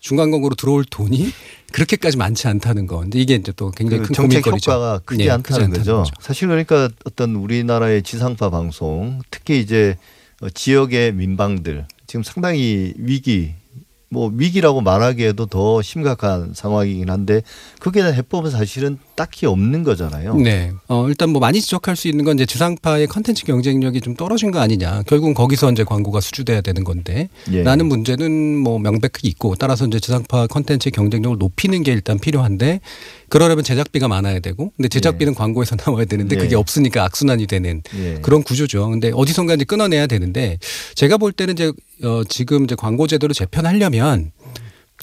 [0.00, 1.30] 중간 광고로 들어올 돈이
[1.72, 2.98] 그렇게까지 많지 않다는 거.
[3.00, 4.72] 근데 이게 이제 또 굉장히 그 큰 정책 고민거리죠.
[4.72, 6.04] 효과가 크지 네, 않다는 거죠.
[6.20, 9.96] 사실 그러니까 어떤 우리나라의 지상파 방송, 특히 이제
[10.42, 13.54] 어, 지역의 민방들 지금 상당히 위기,
[14.12, 17.42] 뭐 위기라고 말하기에도 더 심각한 상황이긴 한데
[17.78, 20.34] 그게 대한 해법은 사실은 딱히 없는 거잖아요.
[20.34, 20.72] 네.
[20.88, 24.58] 어, 일단 뭐 많이 지적할 수 있는 건 이제 지상파의 컨텐츠 경쟁력이 좀 떨어진 거
[24.58, 25.04] 아니냐.
[25.06, 27.28] 결국은 거기서 이제 광고가 수주돼야 되는 건데.
[27.52, 27.62] 예.
[27.62, 32.80] 라는 문제는 뭐 명백히 있고 따라서 이제 지상파 컨텐츠 경쟁력을 높이는 게 일단 필요한데
[33.30, 36.40] 그러려면 제작비가 많아야 되고 근데 제작비는 광고에서 나와야 되는데 예.
[36.40, 38.18] 그게 없으니까 악순환이 되는 예.
[38.20, 38.90] 그런 구조죠.
[38.90, 40.58] 근데 어디선가 이제 끊어내야 되는데
[40.96, 44.32] 제가 볼 때는 이제 어 지금 이제 광고 제도를 재편하려면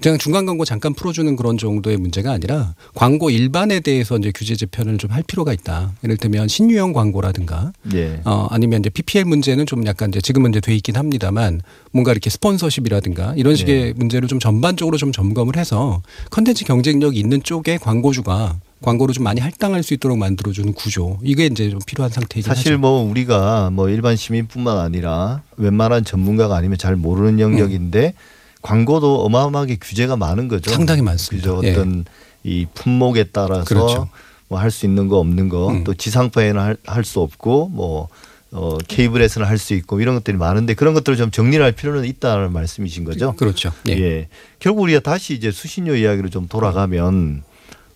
[0.01, 4.97] 그냥 중간 광고 잠깐 풀어주는 그런 정도의 문제가 아니라 광고 일반에 대해서 이제 규제 재편을
[4.97, 5.93] 좀 할 필요가 있다.
[6.03, 8.21] 예를 들면 신유형 광고라든가 예.
[8.25, 12.29] 어 아니면 이제 PPL 문제는 좀 약간 이제 지금은 이제 돼 있긴 합니다만 뭔가 이렇게
[12.29, 13.93] 스폰서십이라든가 이런 식의 네.
[13.95, 19.81] 문제를 좀 전반적으로 좀 점검을 해서 컨텐츠 경쟁력이 있는 쪽에 광고주가 광고를 좀 많이 할당할
[19.81, 22.79] 수 있도록 만들어주는 구조 이게 이제 좀 필요한 상태이긴 사실 하죠.
[22.79, 28.13] 뭐 우리가 뭐 일반 시민뿐만 아니라 웬만한 전문가가 아니면 잘 모르는 영역인데
[28.61, 30.71] 광고도 어마어마하게 규제가 많은 거죠.
[30.71, 31.51] 상당히 많습니다.
[31.55, 31.67] 그죠.
[31.67, 31.71] 예.
[31.71, 32.05] 어떤
[32.43, 34.09] 이 품목에 따라서 그렇죠.
[34.49, 35.83] 뭐할 수 있는 거 없는 거 음.
[35.83, 38.07] 또 지상파에는 할 수 없고 뭐
[38.51, 42.53] 어, 케이블에서는 할 수 있고 이런 것들이 많은데 그런 것들을 좀 정리를 할 필요는 있다는
[42.53, 43.33] 말씀이신 거죠.
[43.33, 43.71] 그렇죠.
[43.89, 43.93] 예.
[43.93, 44.27] 예.
[44.59, 47.43] 결국 우리가 다시 이제 수신료 이야기로 좀 돌아가면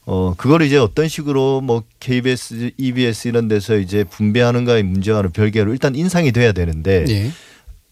[0.05, 5.95] 어 그걸 이제 어떤 식으로 뭐 KBS, EBS 이런 데서 이제 분배하는가의 문제와는 별개로 일단
[5.95, 7.31] 인상이 돼야 되는데 예.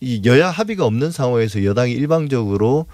[0.02, 2.86] 이 여야 합의가 없는 상황에서 여당이 일방적으로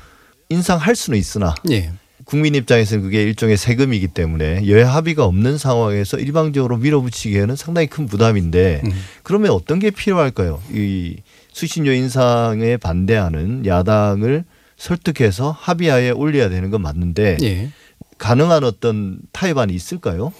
[0.50, 1.92] 인상할 수는 있으나 예.
[2.24, 8.82] 국민 입장에서는 그게 일종의 세금이기 때문에 여야 합의가 없는 상황에서 일방적으로 밀어붙이기에는 상당히 큰 부담인데
[8.84, 8.92] 음.
[9.22, 10.62] 그러면 어떤 게 필요할까요?
[10.72, 11.18] 이
[11.52, 14.44] 수신료 인상에 반대하는 야당을
[14.78, 17.70] 설득해서 합의하에 올려야 되는 건 맞는데 예.
[18.18, 20.34] 가능한 어떤 타협안이 있을까요?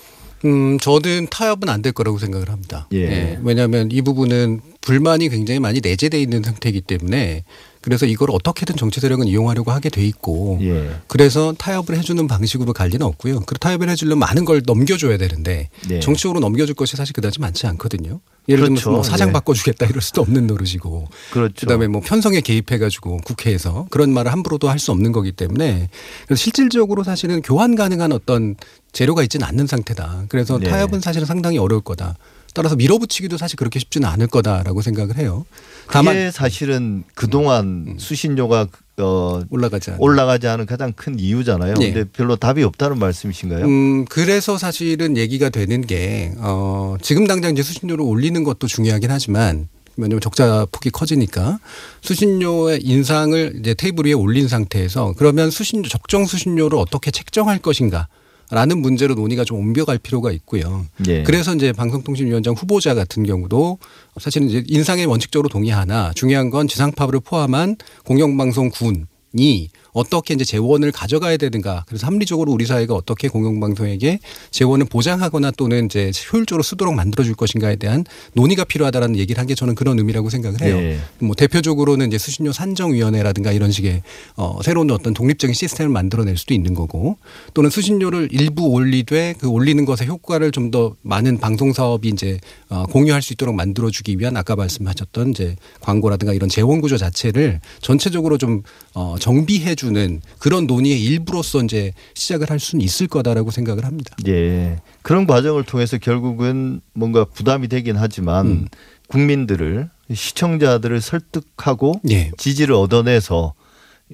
[0.46, 2.88] 음, 저는 타협은 안 될 거라고 생각을 합니다.
[2.94, 3.40] 예.
[3.44, 7.44] 왜냐하면 이 부분은 불만이 굉장히 많이 내재돼 있는 상태이기 때문에
[7.86, 10.90] 그래서 이걸 어떻게든 정치 세력은 이용하려고 하게 돼 있고 예.
[11.06, 13.42] 그래서 타협을 해주는 방식으로 갈 리는 없고요.
[13.42, 16.00] 그 타협을 해주려면 많은 걸 넘겨줘야 되는데 네.
[16.00, 18.22] 정치적으로 넘겨줄 것이 사실 그다지 많지 않거든요.
[18.50, 18.82] 예를 그렇죠.
[18.82, 19.34] 들면 뭐 사장 예.
[19.34, 21.54] 바꿔주겠다 이럴 수도 없는 노릇이고 그렇죠.
[21.60, 25.90] 그다음에 뭐 편성에 개입해가지고 국회에서 그런 말을 함부로도 할 수 없는 거기 때문에
[26.28, 28.56] 그래서 실질적으로 사실은 교환 가능한 어떤
[28.94, 30.26] 재료가 있지는 않는 상태다.
[30.30, 30.70] 그래서 네.
[30.70, 32.18] 타협은 사실은 상당히 어려울 거다.
[32.56, 35.46] 따라서 밀어붙이기도 사실 그렇게 쉽지는 않을 거다라고 생각을 해요.
[35.92, 36.32] 다만 음.
[36.32, 40.02] 사실은 그동안 수신료가 어 올라가지 않는.
[40.02, 41.74] 올라가지 않은 가장 큰 이유잖아요.
[41.76, 41.92] 네.
[41.92, 43.66] 근데 별로 답이 없다는 말씀이신가요?
[43.66, 49.68] 음, 그래서 사실은 얘기가 되는 게, 어, 지금 당장 이제 수신료를 올리는 것도 중요하긴 하지만,
[49.98, 51.60] 왜냐면 적자 폭이 커지니까
[52.02, 58.08] 수신료의 인상을 이제 테이블 위에 올린 상태에서 그러면 수신료, 적정 수신료를 어떻게 책정할 것인가.
[58.52, 60.86] 라는 문제로 논의가 좀 옮겨갈 필요가 있고요.
[61.08, 61.24] 예.
[61.24, 63.80] 그래서 이제 방송통신위원장 후보자 같은 경우도
[64.20, 71.86] 사실은 이제 인상에 원칙적으로 동의하나 중요한 건 지상파를 포함한 공영방송군이 어떻게 이제 재원을 가져가야 되는가.
[71.88, 74.20] 그래서 합리적으로 우리 사회가 어떻게 공영방송에게
[74.52, 79.76] 재원을 보장하거나 또는 이제 효율적으로 쓰도록 만들어줄 것인가에 대한 논의가 필요하다라는 얘기를 한 게 저는
[79.76, 80.76] 그런 의미라고 생각을 해요.
[80.76, 80.98] 네.
[81.20, 84.02] 뭐 대표적으로는 이제 수신료 산정위원회라든가 이런 식의
[84.36, 87.18] 어, 새로운 어떤 독립적인 시스템을 만들어낼 수도 있는 거고
[87.54, 92.86] 또는 수신료를 일부 올리되 그 올리는 것의 효과를 좀 더 많은 방송 사업이 이제 어,
[92.88, 98.64] 공유할 수 있도록 만들어주기 위한 아까 말씀하셨던 이제 광고라든가 이런 재원 구조 자체를 전체적으로 좀
[98.96, 104.16] 어, 정비해주 는 그런 논의의 일부로서 이제 시작을 할 수는 있을 거다라고 생각을 합니다.
[104.28, 104.78] 예.
[105.02, 108.68] 그런 과정을 통해서 결국은 뭔가 부담이 되긴 하지만 음.
[109.08, 112.32] 국민들을 시청자들을 설득하고 예.
[112.38, 113.54] 지지를 얻어내서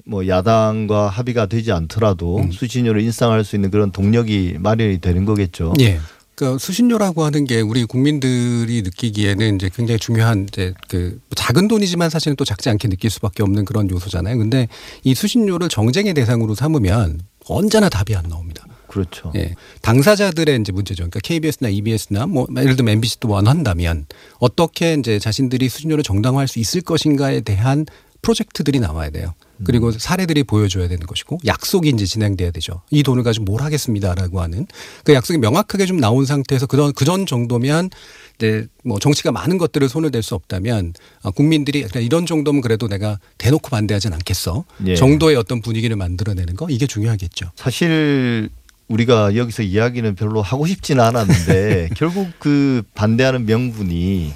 [0.06, 2.50] 뭐 야당과 합의가 되지 않더라도 음.
[2.50, 5.74] 수신료를 인상할 수 있는 그런 동력이 마련이 되는 거겠죠.
[5.80, 5.98] 예.
[6.34, 12.36] 그러니까 수신료라고 하는 게 우리 국민들이 느끼기에는 이제 굉장히 중요한 이제 그 작은 돈이지만 사실은
[12.36, 14.38] 또 작지 않게 느낄 수밖에 없는 그런 요소잖아요.
[14.38, 14.68] 근데
[15.04, 18.64] 이 수신료를 정쟁의 대상으로 삼으면 언제나 답이 안 나옵니다.
[18.86, 19.32] 그렇죠.
[19.36, 19.54] 예.
[19.80, 21.04] 당사자들의 이제 문제죠.
[21.04, 24.06] 그러니까 KBS나 EBS나 뭐 예를 들면 MBC도 원한다면
[24.38, 27.86] 어떻게 이제 자신들이 수신료를 정당화할 수 있을 것인가에 대한
[28.22, 29.34] 프로젝트들이 나와야 돼요.
[29.64, 32.82] 그리고 사례들이 보여줘야 되는 것이고 약속이 이제 진행돼야 되죠.
[32.90, 34.66] 이 돈을 가지고 뭘 하겠습니다라고 하는
[35.04, 37.90] 그 약속이 명확하게 좀 나온 상태에서 그전 그전 정도면
[38.36, 42.86] 이제 뭐 정치가 많은 것들을 손을 댈 수 없다면 아, 국민들이 그냥 이런 정도면 그래도
[42.88, 44.94] 내가 대놓고 반대하진 않겠어 예.
[44.94, 47.50] 정도의 어떤 분위기를 만들어내는 거 이게 중요하겠죠.
[47.56, 48.50] 사실
[48.86, 54.32] 우리가 여기서 이야기는 별로 하고 싶지는 않았는데 결국 그 반대하는 명분이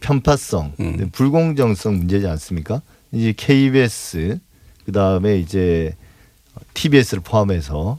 [0.00, 1.10] 편파성, 음.
[1.12, 2.80] 불공정성 문제지 않습니까?
[3.12, 4.38] 이제 KBS
[4.84, 5.94] 그 다음에 이제
[6.74, 7.98] TBS를 포함해서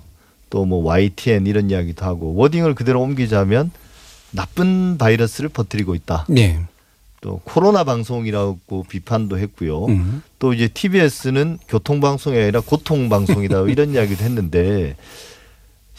[0.50, 3.72] 또 뭐 YTN 이런 이야기도 하고 워딩을 그대로 옮기자면
[4.32, 6.26] 나쁜 바이러스를 퍼뜨리고 있다.
[6.28, 6.60] 네.
[7.22, 9.86] 또 코로나 방송이라고 비판도 했고요.
[9.86, 10.24] 음.
[10.40, 14.96] 또 이제 TBS는 교통 방송이 아니라 고통 방송이다 이런 이야기도 했는데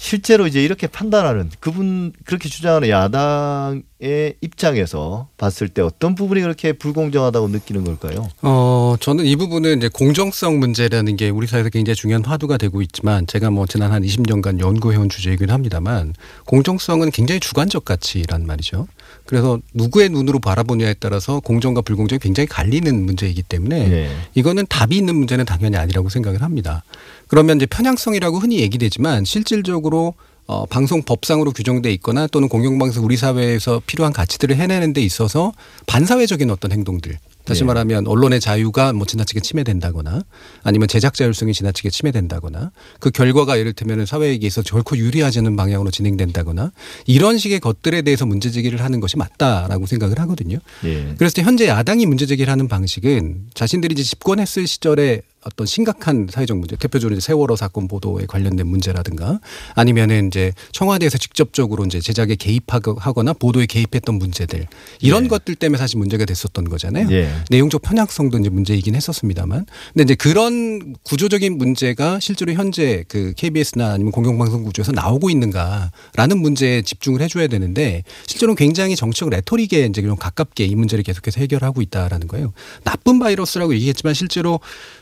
[0.00, 7.48] 실제로 이제 이렇게 판단하는 그분 그렇게 주장하는 야당의 입장에서 봤을 때 어떤 부분이 그렇게 불공정하다고
[7.48, 8.26] 느끼는 걸까요?
[8.40, 13.26] 어, 저는 이 부분은 이제 공정성 문제라는 게 우리 사회에서 굉장히 중요한 화두가 되고 있지만
[13.26, 16.14] 제가 뭐 지난 한 20년간 연구해온 주제이긴 합니다만
[16.46, 18.86] 공정성은 굉장히 주관적 가치란 말이죠.
[19.30, 24.10] 그래서 누구의 눈으로 바라보냐에 따라서 공정과 불공정이 굉장히 갈리는 문제이기 때문에 네.
[24.34, 26.82] 이거는 답이 있는 문제는 당연히 아니라고 생각을 합니다.
[27.28, 30.14] 그러면 이제 편향성이라고 흔히 얘기되지만 실질적으로
[30.48, 35.52] 어, 방송 법상으로 규정돼 있거나 또는 공영방송 우리 사회에서 필요한 가치들을 해내는 데 있어서
[35.86, 37.66] 반사회적인 어떤 행동들 다시 네.
[37.66, 40.22] 말하면 언론의 자유가 뭐 지나치게 침해된다거나
[40.62, 46.72] 아니면 제작 자율성이 지나치게 침해된다거나 그 결과가 예를 들면 사회에게서 결코 유리하지 않은 방향으로 진행된다거나
[47.06, 50.58] 이런 식의 것들에 대해서 문제 제기를 하는 것이 맞다라고 생각을 하거든요.
[50.84, 51.14] 예.
[51.18, 56.76] 그래서 현재 야당이 문제 제기를 하는 방식은 자신들이 이제 집권했을 시절에 어떤 심각한 사회적 문제,
[56.76, 59.40] 대표적으로 이제 세월호 사건 보도에 관련된 문제라든가
[59.74, 64.66] 아니면은 이제 청와대에서 직접적으로 이제 제작에 개입하거나 보도에 개입했던 문제들
[65.00, 65.28] 이런 예.
[65.28, 67.08] 것들 때문에 사실 문제가 됐었던 거잖아요.
[67.10, 67.30] 예.
[67.48, 74.12] 내용적 편향성도 이제 문제이긴 했었습니다만, 근데 이제 그런 구조적인 문제가 실제로 현재 그 KBS나 아니면
[74.12, 80.16] 공영방송 구조에서 나오고 있는가라는 문제에 집중을 해줘야 되는데 실제로 는 굉장히 정치적 레토릭에 이제 좀
[80.16, 82.52] 가깝게 이 문제를 계속해서 해결하고 있다라는 거예요.
[82.84, 84.60] 나쁜 바이러스라고 얘기했지만 실제로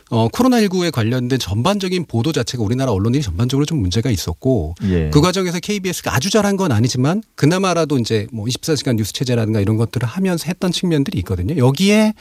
[0.09, 5.09] 어, 코로나19에 관련된 전반적인 보도 자체가 우리나라 언론들이 전반적으로 좀 문제가 있었고 예.
[5.11, 10.07] 그 과정에서 KBS가 아주 잘한 건 아니지만 그나마라도 이제 뭐 24시간 뉴스 체제라든가 이런 것들을
[10.07, 11.57] 하면서 했던 측면들이 있거든요.
[11.57, 12.13] 여기에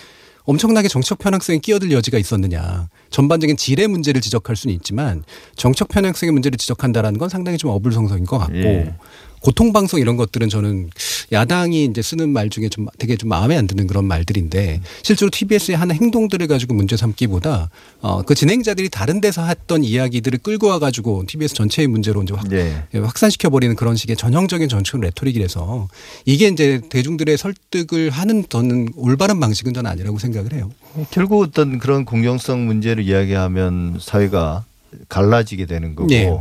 [0.45, 2.89] 엄청나게 정책 편향성이 끼어들 여지가 있었느냐.
[3.11, 5.23] 전반적인 질의 문제를 지적할 수는 있지만
[5.57, 8.95] 정책 편향성의 문제를 지적한다라는 건 상당히 좀 어불성성인 것 같고 예.
[9.41, 10.91] 고통 방송 이런 것들은 저는
[11.33, 15.77] 야당이 이제 쓰는 말 중에 좀 되게 좀 마음에 안 드는 그런 말들인데 실제로 TBS의
[15.77, 17.71] 하는 행동들을 가지고 문제 삼기보다
[18.01, 22.85] 어, 그 진행자들이 다른 데서 했던 이야기들을 끌고 와가지고 TBS 전체의 문제로 이제 확, 예.
[22.93, 25.89] 확산시켜 버리는 그런 식의 전형적인 정치적 레토릭이라서
[26.25, 30.71] 이게 이제 대중들의 설득을 하는 저는 올바른 방식은 저는 아니라고 생각을 해요.
[31.11, 34.65] 결국 어떤 그런 공정성 문제를 이야기하면 사회가
[35.09, 36.33] 갈라지게 되는 거고 네.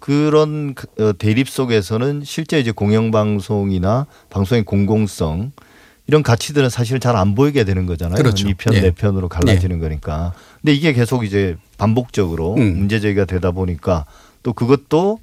[0.00, 5.52] 그런 그, 어, 대립 속에서는 실제 이제 공영방송이나 방송의 공공성
[6.06, 8.16] 이런 가치들은 사실 잘 안 보이게 되는 거잖아요.
[8.16, 8.48] 그렇죠.
[8.48, 8.80] 이 편, 예.
[8.80, 10.32] 내 편으로 갈라지는 거니까.
[10.60, 12.78] 근데 이게 계속 이제 반복적으로 음.
[12.78, 14.06] 문제 제기가 되다 보니까
[14.42, 15.20] 또 그것도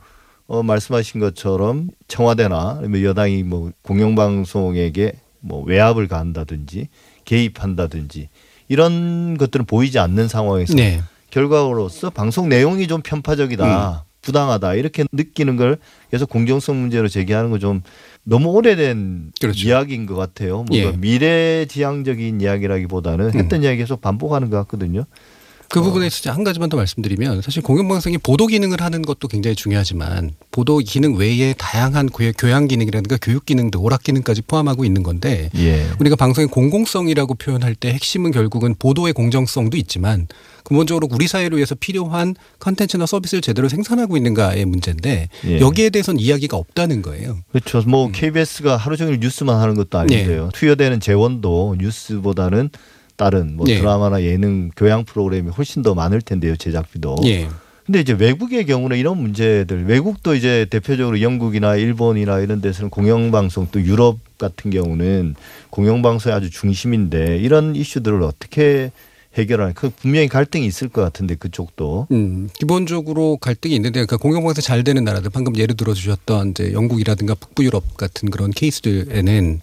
[0.48, 5.12] 어, 말씀하신 것처럼 청와대나 여당이 뭐 공영방송에게
[5.42, 6.88] 뭐 외압을 가한다든지
[7.26, 8.30] 개입한다든지
[8.70, 11.02] 이런 것들은 보이지 않는 상황에서 네.
[11.32, 15.78] 결과로서 방송 내용이 좀 편파적이다, 부당하다 이렇게 느끼는 걸
[16.12, 17.82] 계속 공정성 문제로 제기하는 건좀
[18.24, 19.68] 너무 오래된 그렇죠.
[19.68, 20.66] 이야기인 것 같아요.
[20.68, 20.98] 뭔가 예.
[20.98, 25.06] 미래지향적인 이야기라기보다는 했던 이야기 계속 반복하는 것 같거든요.
[25.70, 30.32] 그 부분에 있어서 한 가지만 더 말씀드리면 사실 공영방송이 보도 기능을 하는 것도 굉장히 중요하지만
[30.52, 35.86] 보도 기능 외에 다양한 교- 교양 기능이라든가 교육 기능도 오락 기능까지 포함하고 있는 건데 예.
[36.00, 40.28] 우리가 방송의 공공성이라고 표현할 때 핵심은 결국은 보도의 공정성도 있지만
[40.64, 45.60] 근본적으로 우리 사회를 위해서 필요한 컨텐츠나 서비스를 제대로 생산하고 있는가의 문제인데 예.
[45.60, 47.40] 여기에 대해서는 이야기가 없다는 거예요.
[47.52, 47.82] 그렇죠.
[47.88, 50.50] 뭐 KBS가 하루 종일 뉴스만 하는 것도 아닌데요.
[50.54, 52.70] 투여되는 재원도 뉴스보다는
[53.18, 53.80] 다른 뭐 예.
[53.80, 56.56] 드라마나 예능 교양 프로그램이 훨씬 더 많을 텐데요.
[56.56, 57.18] 제작비도.
[57.26, 57.50] 예.
[57.86, 63.82] 근데 이제 외국의 경우는 이런 문제들 외국도 이제 대표적으로 영국이나 일본이나 이런 데서는 공영방송 또
[63.82, 65.36] 유럽 같은 경우는
[65.70, 68.92] 공영방송이 아주 중심인데 이런 이슈들을 어떻게
[69.36, 74.84] 해결하는 그 분명히 갈등이 있을 것 같은데 그쪽도 음, 기본적으로 갈등이 있는데 그 공영방송 잘
[74.84, 79.62] 되는 나라들 방금 예를 들어 주셨던 이제 영국이라든가 북부 유럽 같은 그런 케이스들에는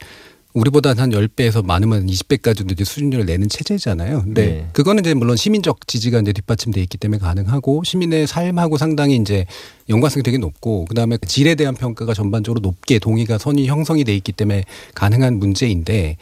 [0.54, 4.22] 우리보다 한 10배에서 많으면 20배까지도 이제 수준료를 내는 체제잖아요.
[4.22, 4.68] 근데 네.
[4.72, 9.46] 그거는 이제 물론 시민적 지지가 이제 뒷받침돼 있기 때문에 가능하고 시민의 삶하고 상당히 이제
[9.88, 14.64] 연관성이 되게 높고 그다음에 질에 대한 평가가 전반적으로 높게 동의가 선이 형성이 돼 있기 때문에
[14.94, 16.18] 가능한 문제인데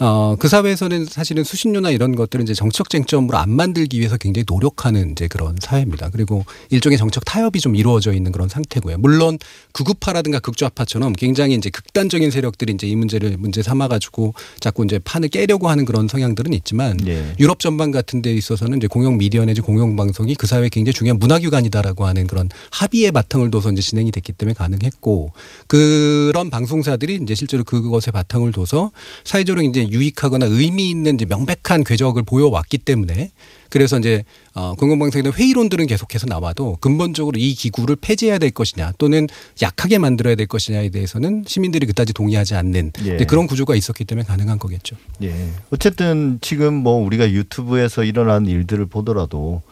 [0.00, 5.12] 어, 그 사회에서는 사실은 수신료나 이런 것들은 이제 정책 쟁점으로 안 만들기 위해서 굉장히 노력하는
[5.12, 6.10] 이제 그런 사회입니다.
[6.10, 8.98] 그리고 일종의 정책 타협이 좀 이루어져 있는 그런 상태고요.
[8.98, 9.38] 물론
[9.72, 15.28] 극우파라든가 극좌파처럼 굉장히 이제 극단적인 세력들이 이제 이 문제를 문제 삼아 가지고 자꾸 이제 판을
[15.28, 17.34] 깨려고 하는 그런 성향들은 있지만 예.
[17.38, 21.18] 유럽 전반 같은 데 있어서는 이제 공영 미디어 내지 공영 방송이 그 사회에 굉장히 중요한
[21.18, 25.32] 문화기관이다라고 하는 그런 합의의 바탕을 둬서 이제 진행이 됐기 때문에 가능했고
[25.68, 28.90] 그런 방송사들이 이제 실제로 그것에 바탕을 둬서
[29.24, 33.30] 사회적으로 이제 유익하거나 의미 있는 이제 명백한 궤적을 보여왔기 때문에
[33.68, 39.26] 그래서 이제 어 공영방송에 대한 회의론들은 계속해서 나와도 근본적으로 이 기구를 폐지해야 될 것이냐 또는
[39.62, 43.16] 약하게 만들어야 될 것이냐에 대해서는 시민들이 그다지 동의하지 않는 예.
[43.24, 44.96] 그런 구조가 있었기 때문에 가능한 거겠죠.
[45.22, 45.50] 예.
[45.70, 49.62] 어쨌든 지금 뭐 우리가 유튜브에서 일어난 일들을 보더라도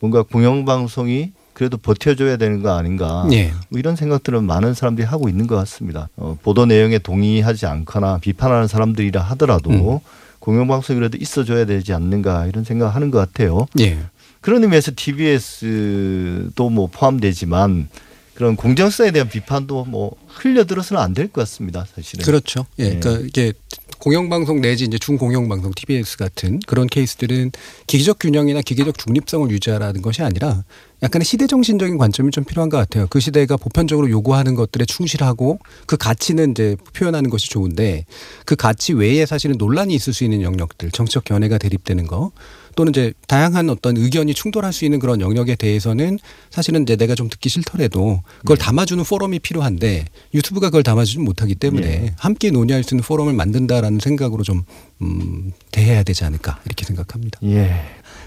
[0.00, 3.26] 뭔가 공영방송이 그래도 버텨줘야 되는 거 아닌가.
[3.32, 3.50] 예.
[3.68, 6.08] 뭐 이런 생각들은 많은 사람들이 하고 있는 것 같습니다.
[6.16, 9.98] 어, 보도 내용에 동의하지 않거나 비판하는 사람들이라 하더라도 음.
[10.38, 13.66] 공영방송이라도 있어줘야 되지 않는가 이런 생각하는 것 같아요.
[13.80, 13.98] 예.
[14.40, 17.88] 그런 의미에서 TBS도 뭐 포함되지만
[18.34, 21.84] 그런 공정성에 대한 비판도 뭐 흘려들어서는 안 될 것 같습니다.
[21.92, 22.24] 사실은.
[22.24, 22.66] 그렇죠.
[22.78, 22.90] 예.
[22.90, 23.00] 네.
[23.00, 23.52] 그러니까 이게
[23.98, 27.50] 공영방송 내지 이제 중공영방송 TBS 같은 그런 케이스들은
[27.86, 30.64] 기계적 균형이나 기계적 중립성을 유지하라는 것이 아니라
[31.02, 33.06] 약간의 시대 정신적인 관점이 좀 필요한 것 같아요.
[33.08, 38.04] 그 시대가 보편적으로 요구하는 것들에 충실하고 그 가치는 이제 표현하는 것이 좋은데
[38.44, 42.32] 그 가치 외에 사실은 논란이 있을 수 있는 영역들, 정치적 견해가 대립되는 거
[42.78, 47.28] 또는 이제 다양한 어떤 의견이 충돌할 수 있는 그런 영역에 대해서는 사실은 이제 내가 좀
[47.28, 52.14] 듣기 싫더라도 그걸 담아주는 포럼이 필요한데 유튜브가 그걸 담아주지 못하기 때문에 예.
[52.16, 54.62] 함께 논의할 수 있는 포럼을 만든다라는 생각으로 좀
[55.02, 57.40] 음, 대해야 되지 않을까 이렇게 생각합니다.
[57.42, 57.82] 예.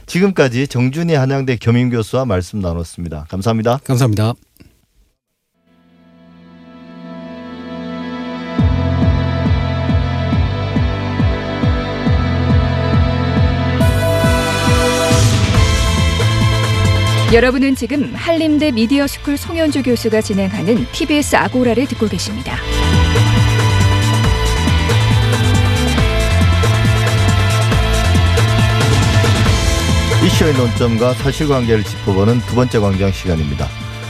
[0.06, 3.28] 지금까지 정준희 한양대 겸임교수와 말씀 나눴습니다.
[3.30, 3.80] 감사합니다.
[3.86, 4.34] 감사합니다.
[17.34, 22.58] 여러분은 지금 한림대 미디어스쿨 송현주 교수가 진행하는 TBS 아고라를 듣고 계십니다.
[30.26, 33.66] 이슈의 논점과 사실관계를 짚어보는 두 번째 광장 시간입니다.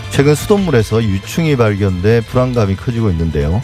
[0.10, 3.62] 최근 수돗물에서 유충이 발견돼 불안감이 커지고 있는데요.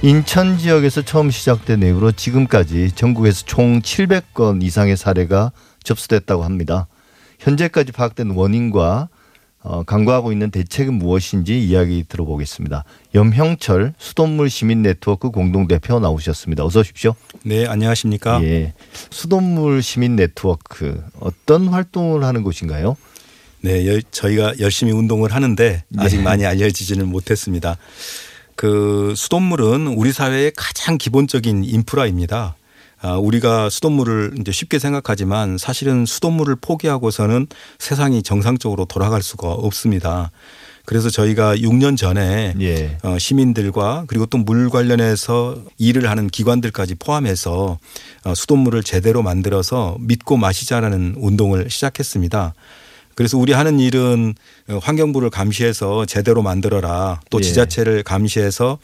[0.00, 6.86] 인천 지역에서 처음 시작된 이후로 지금까지 전국에서 총 700건 이상의 사례가 접수됐다고 합니다.
[7.38, 9.08] 현재까지 파악된 원인과
[9.66, 12.84] 어, 강구하고 있는 대책은 무엇인지 이야기 들어보겠습니다.
[13.14, 16.64] 염형철 수돗물 시민 네트워크 공동대표 나오셨습니다.
[16.66, 17.14] 어서 오십시오.
[17.44, 18.42] 네, 안녕하십니까?
[18.44, 18.74] 예.
[19.08, 22.96] 수돗물 시민 네트워크 어떤 활동을 하는 곳인가요?
[23.62, 26.22] 네, 여- 저희가 열심히 운동을 하는데 아직 네.
[26.22, 27.78] 많이 알려지지는 못했습니다.
[28.56, 32.54] 그 수돗물은 우리 사회의 가장 기본적인 인프라입니다.
[33.04, 40.30] 아, 우리가 수돗물을 이제 쉽게 생각하지만 사실은 수돗물을 포기하고서는 세상이 정상적으로 돌아갈 수가 없습니다.
[40.86, 42.96] 그래서 저희가 6년 전에 예.
[43.02, 47.78] 어, 시민들과 그리고 또 물 관련해서 일을 하는 기관들까지 포함해서
[48.24, 52.54] 어, 수돗물을 제대로 만들어서 믿고 마시자라는 운동을 시작했습니다.
[53.14, 54.34] 그래서 우리 하는 일은
[54.68, 57.42] 어, 환경부를 감시해서 제대로 만들어라 또 예.
[57.42, 58.78] 지자체를 감시해서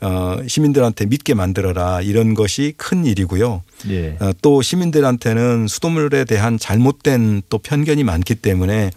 [0.00, 3.62] 어, 시민들한테 믿게 만들어라 이런 것이 큰 일이고요.
[3.90, 4.16] 예.
[4.20, 8.90] 어, 또 시민들한테는 수돗물에 대한 잘못된 또 편견이 많기 때문에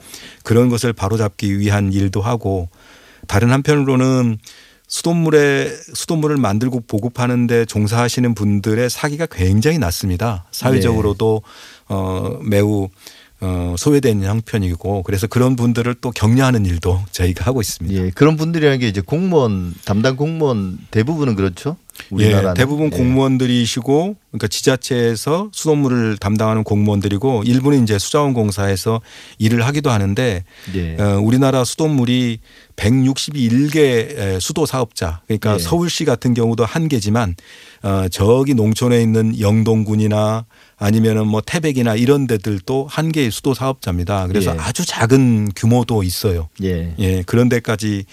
[0.43, 2.69] 그런 것을 바로잡기 위한 일도 하고
[3.27, 4.37] 다른 한편으로는
[4.87, 10.45] 수돗물에 수돗물을 만들고 보급하는데 종사하시는 분들의 사기가 굉장히 낮습니다.
[10.51, 11.43] 사회적으로도
[11.89, 12.89] 어 매우
[13.41, 18.01] 어 소외된 형편이고 그래서 그런 분들을 또 격려하는 일도 저희가 하고 있습니다.
[18.01, 18.09] 예.
[18.11, 21.77] 그런 분들이라는 게 이제 공무원 담당 공무원 대부분은 그렇죠.
[22.09, 22.51] 우리나라는.
[22.51, 22.97] 예, 대부분 예.
[22.97, 29.01] 공무원들이시고 그러니까 지자체에서 수돗물을 담당하는 공무원들이고 일부는 이제 수자원공사에서
[29.37, 30.43] 일을 하기도 하는데
[30.75, 30.97] 예.
[30.99, 32.39] 어, 우리나라 수돗물이
[32.75, 35.59] 161개 수도 사업자 그러니까 예.
[35.59, 37.35] 서울시 같은 경우도 한 개지만
[37.83, 40.45] 어, 저기 농촌에 있는 영동군이나
[40.79, 44.27] 아니면은 뭐 태백이나 이런 데들도 한 개의 수도 사업자입니다.
[44.27, 44.59] 그래서 예.
[44.59, 46.47] 아주 작은 규모도 있어요.
[46.63, 46.95] 예.
[46.99, 48.05] 예, 그런 데까지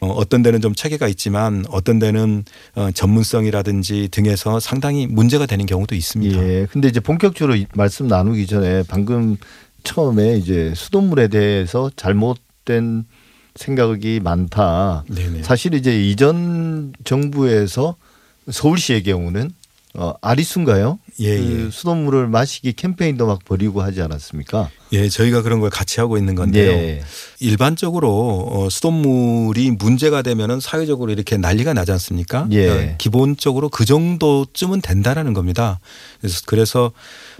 [0.00, 5.94] 어, 어떤 데는 좀 체계가 있지만 어떤 데는 어, 전문성이라든지 등에서 상당히 문제가 되는 경우도
[5.94, 6.42] 있습니다.
[6.42, 6.66] 예.
[6.70, 9.36] 근데 이제 본격적으로 이 말씀 나누기 전에 방금
[9.84, 13.04] 처음에 이제 수돗물에 대해서 잘못된
[13.54, 15.04] 생각이 많다.
[15.08, 15.42] 네네.
[15.42, 17.96] 사실 이제 이전 정부에서
[18.50, 19.50] 서울시의 경우는
[19.94, 20.98] 어, 아리수인가요?
[21.20, 21.70] 예, 그 예.
[21.70, 24.70] 수돗물을 마시기 캠페인도 막 벌이고 하지 않았습니까?
[24.92, 26.72] 예, 저희가 그런 걸 같이 하고 있는 건데요.
[26.72, 27.02] 네.
[27.40, 32.48] 일반적으로 어, 수돗물이 문제가 되면은 사회적으로 이렇게 난리가 나지 않습니까?
[32.50, 32.68] 예.
[32.68, 35.78] 어, 기본적으로 그 정도쯤은 된다라는 겁니다.
[36.20, 36.92] 그래서, 그래서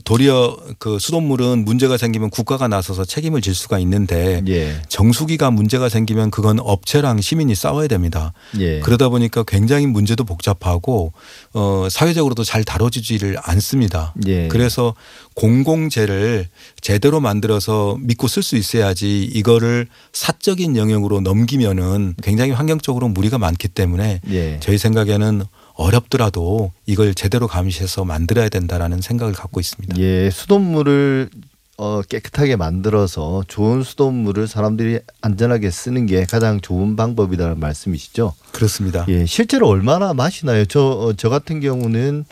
[0.04, 4.82] 도리어 그 수돗물은 문제가 생기면 국가가 나서서 책임을 질 수가 있는데 예.
[4.88, 8.32] 정수기가 문제가 생기면 그건 업체랑 시민이 싸워야 됩니다.
[8.58, 8.80] 예.
[8.80, 11.12] 그러다 보니까 굉장히 문제도 복잡하고
[11.52, 14.14] 어 사회적으로도 잘 다뤄지지를 않 습니다.
[14.26, 14.48] 예.
[14.48, 14.94] 그래서
[15.34, 16.46] 공공재를
[16.80, 24.20] 제대로 만들어서 믿고 쓸 수 있어야지 이거를 사적인 영역으로 넘기면은 굉장히 환경적으로 무리가 많기 때문에
[24.30, 24.60] 예.
[24.60, 25.42] 저희 생각에는
[25.74, 29.98] 어렵더라도 이걸 제대로 감시해서 만들어야 된다라는 생각을 갖고 있습니다.
[29.98, 31.30] 예, 수돗물을
[31.76, 38.34] 어, 깨끗하게 만들어서 좋은 수돗물을 사람들이 안전하게 쓰는 게 가장 좋은 방법이라는 말씀이시죠?
[38.52, 39.04] 그렇습니다.
[39.08, 40.64] 예, 실제로 얼마나 마시나요?
[40.66, 42.26] 저, 어, 저 같은 경우는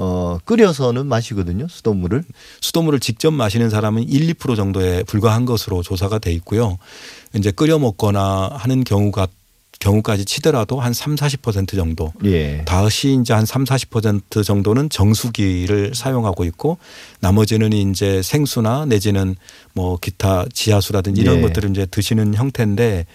[0.00, 2.22] 어, 끓여서는 마시거든요, 수돗물을.
[2.60, 6.78] 수돗물을 직접 마시는 사람은 1, 2% 정도에 불과한 것으로 조사가 돼 있고요.
[7.34, 9.26] 이제 끓여 먹거나 하는 경우가
[9.80, 12.12] 경우까지 치더라도 한 3, 40% 정도.
[12.24, 12.62] 예.
[12.64, 16.78] 다시 이제 한 3, 40% 정도는 정수기를 사용하고 있고
[17.20, 19.36] 나머지는 이제 생수나 내지는
[19.74, 21.42] 뭐 기타 지하수라든지 이런 예.
[21.42, 23.06] 것들을 이제 드시는 형태인데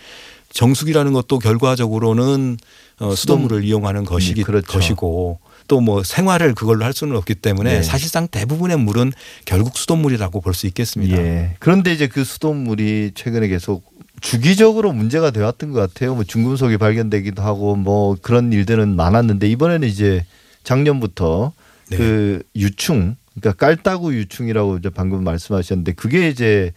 [0.52, 2.58] 정수기라는 것도 결과적으로는
[3.00, 4.72] 어, 수돗물을 이용하는 것이기 음, 그렇죠.
[4.72, 7.84] 것이고 또 뭐 생활을 그걸로 할 수는 없기 때문에 네.
[7.84, 9.12] 사실상 대부분의 물은
[9.46, 11.18] 결국 수돗물이라고 볼 수 있겠습니다.
[11.18, 11.56] 예.
[11.60, 13.84] 그런데 이제 그 수돗물이 최근에 계속
[14.22, 16.16] 주기적으로 문제가 되었던 것 같아요.
[16.16, 20.26] 뭐 중금속이 발견되기도 하고 뭐 그런 일들은 많았는데 이번에는 이제
[20.64, 21.52] 작년부터
[21.90, 21.98] 네.
[21.98, 26.72] 그 유충, 그러니까 깔따구 유충이라고 이제 방금 말씀하셨는데 그게 이제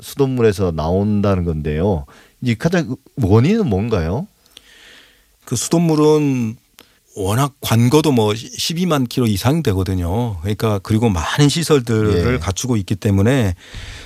[0.00, 2.06] 수돗물에서 나온다는 건데요.
[2.42, 4.26] 이 가장 원인은 뭔가요?
[5.44, 6.56] 그 수돗물은
[7.18, 10.36] 워낙 관거도 뭐 12만 킬로 이상 되거든요.
[10.42, 12.38] 그러니까 그리고 많은 시설들을 예.
[12.38, 13.54] 갖추고 있기 때문에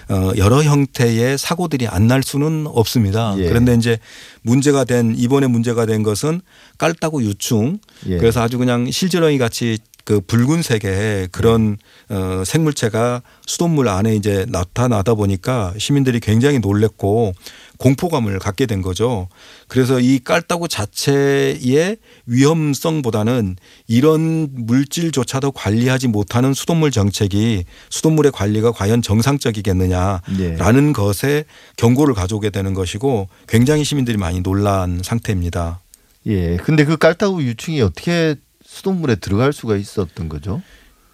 [0.09, 3.35] 어 여러 형태의 사고들이 안 날 수는 없습니다.
[3.39, 3.49] 예.
[3.49, 3.99] 그런데 이제
[4.43, 6.41] 문제가 된 이번에 문제가 된 것은
[6.79, 8.17] 깔따구 유충 예.
[8.17, 9.79] 그래서 아주 그냥 실지렁이 같이
[10.11, 11.77] 그 붉은색의 그런
[12.09, 17.33] 어 생물체가 수돗물 안에 이제 나타나다 보니까 시민들이 굉장히 놀랬고
[17.79, 19.29] 공포감을 갖게 된 거죠.
[19.69, 23.55] 그래서 이 깔따구 자체의 위험성보다는
[23.87, 30.93] 이런 물질조차도 관리하지 못하는 수돗물 정책이 수돗물의 관리가 과연 정상적이겠느냐라는 예.
[30.93, 31.45] 것에
[31.77, 35.79] 경고를 가져오게 되는 것이고 굉장히 시민들이 많이 놀란 상태입니다.
[36.27, 36.57] 예.
[36.57, 38.35] 근데 그 깔따구 유충이 어떻게
[38.71, 40.63] 수돗물에 들어갈 수가 있었던 거죠?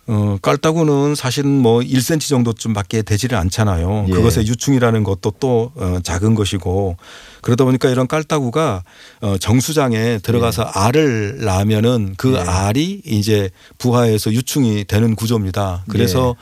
[0.08, 4.04] 어, 깔따구는 사실은 뭐 1cm 정도쯤밖에 되지를 않잖아요.
[4.08, 4.12] 예.
[4.12, 6.96] 그것의 유충이라는 것도 또 어, 작은 것이고
[7.40, 8.84] 그러다 보니까 이런 깔따구가
[9.22, 12.38] 어, 정수장에 들어가서 알을 낳으면은 그 예.
[12.38, 15.82] 알이 이제 부화해서 유충이 되는 구조입니다.
[15.88, 16.36] 그래서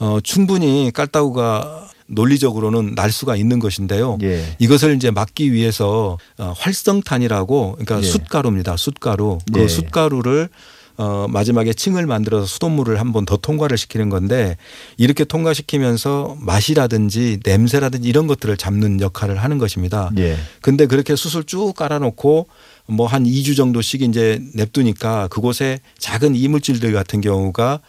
[0.00, 4.18] 어, 충분히 깔따구가 논리적으로는 날 수가 있는 것인데요.
[4.22, 4.44] 예.
[4.58, 8.02] 이것을 이제 막기 위해서 어, 활성탄이라고 그러니까 예.
[8.10, 8.76] 숯가루입니다.
[8.76, 9.38] 숯가루.
[9.52, 9.68] 그 예.
[9.68, 10.48] 숯가루를
[10.96, 14.56] 어, 마지막에 층을 만들어서 수돗물을 한 번 더 통과를 시키는 건데
[14.96, 20.10] 이렇게 통과시키면서 맛이라든지 냄새라든지 이런 것들을 잡는 역할을 하는 것입니다.
[20.18, 20.36] 예.
[20.60, 22.46] 근데 그렇게 숯을 쭉 깔아놓고
[22.86, 27.80] 뭐 한 2주 정도씩 이제 냅두니까 그곳에 작은 이물질들 같은 경우가 어,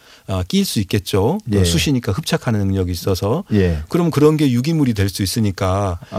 [0.48, 1.38] 끼일 수 있겠죠.
[1.52, 1.58] 예.
[1.58, 3.78] 그 숯이니까 흡착하는 능력이 있어서 예.
[3.88, 6.16] 그럼 그런 게 유기물이 될 수 있으니까 아.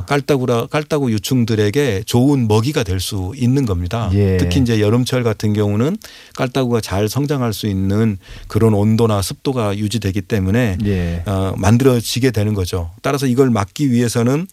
[0.00, 4.10] 어, 깔따구라 깔따구 유충들에게 좋은 먹이가 될 수 있는 겁니다.
[4.12, 4.36] 예.
[4.36, 5.96] 특히 이제 여름철 같은 경우는
[6.36, 11.22] 깔따구가 잘 성장할 수 있는 그런 온도나 습도가 유지되기 때문에 예.
[11.26, 12.90] 어, 만들어지게 되는 거죠.
[13.02, 14.46] 따라서 이걸 막기 위해서는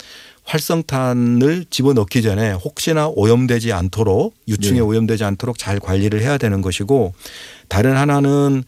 [0.47, 4.81] 활성탄을 집어넣기 전에 혹시나 오염되지 않도록 유충에 예.
[4.81, 7.13] 오염되지 않도록 잘 관리를 해야 되는 것이고
[7.67, 8.63] 다른 하나는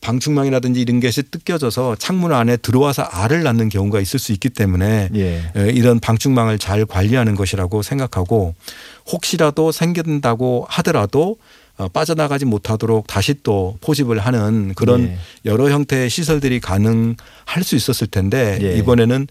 [0.00, 5.42] 방충망이라든지 이런 것이 뜯겨져서 창문 안에 들어와서 알을 낳는 경우가 있을 수 있기 때문에 예.
[5.56, 8.54] 에, 이런 방충망을 잘 관리하는 것이라고 생각하고
[9.10, 11.38] 혹시라도 생긴다고 하더라도 어,
[11.92, 15.18] 빠져나가지 못하도록 다시 또 포집을 하는 그런 예.
[15.44, 18.76] 여러 형태의 시설들이 가능할 수 있었을 텐데 예.
[18.76, 19.26] 이번에는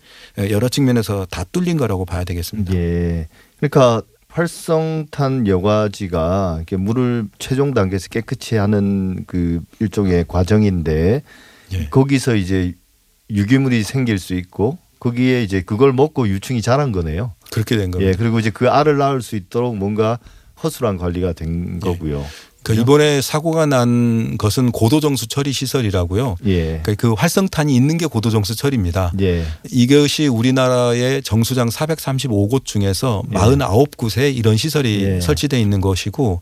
[0.50, 2.74] 여러 측면에서 다 뚫린 거라고 봐야 되겠습니다.
[2.74, 3.28] 예.
[3.58, 11.22] 그러니까 활성탄 여과지가 이렇게 물을 최종 단계에서 깨끗이 하는 그 일종의 과정인데
[11.74, 11.90] 예.
[11.90, 12.74] 거기서 이제
[13.30, 17.34] 유기물이 생길 수 있고 거기에 이제 그걸 먹고 유충이 자란 거네요.
[17.52, 18.12] 그렇게 된 겁니다.
[18.12, 18.16] 예.
[18.16, 20.18] 그리고 이제 그 알을 낳을 수 있도록 뭔가
[20.64, 22.26] 허술한 관리가 된 거고요.
[22.64, 26.38] 그 이번에 사고가 난 것은 고도정수 처리 시설이라고요.
[26.46, 26.80] 예.
[26.82, 29.12] 그러니까 그 활성탄이 있는 게 고도정수 처리입니다.
[29.20, 29.44] 예.
[29.70, 33.36] 이것이 우리나라의 정수장 435곳 중에서 예.
[33.36, 35.20] 49곳에 이런 시설이 예.
[35.20, 36.42] 설치되어 있는 것이고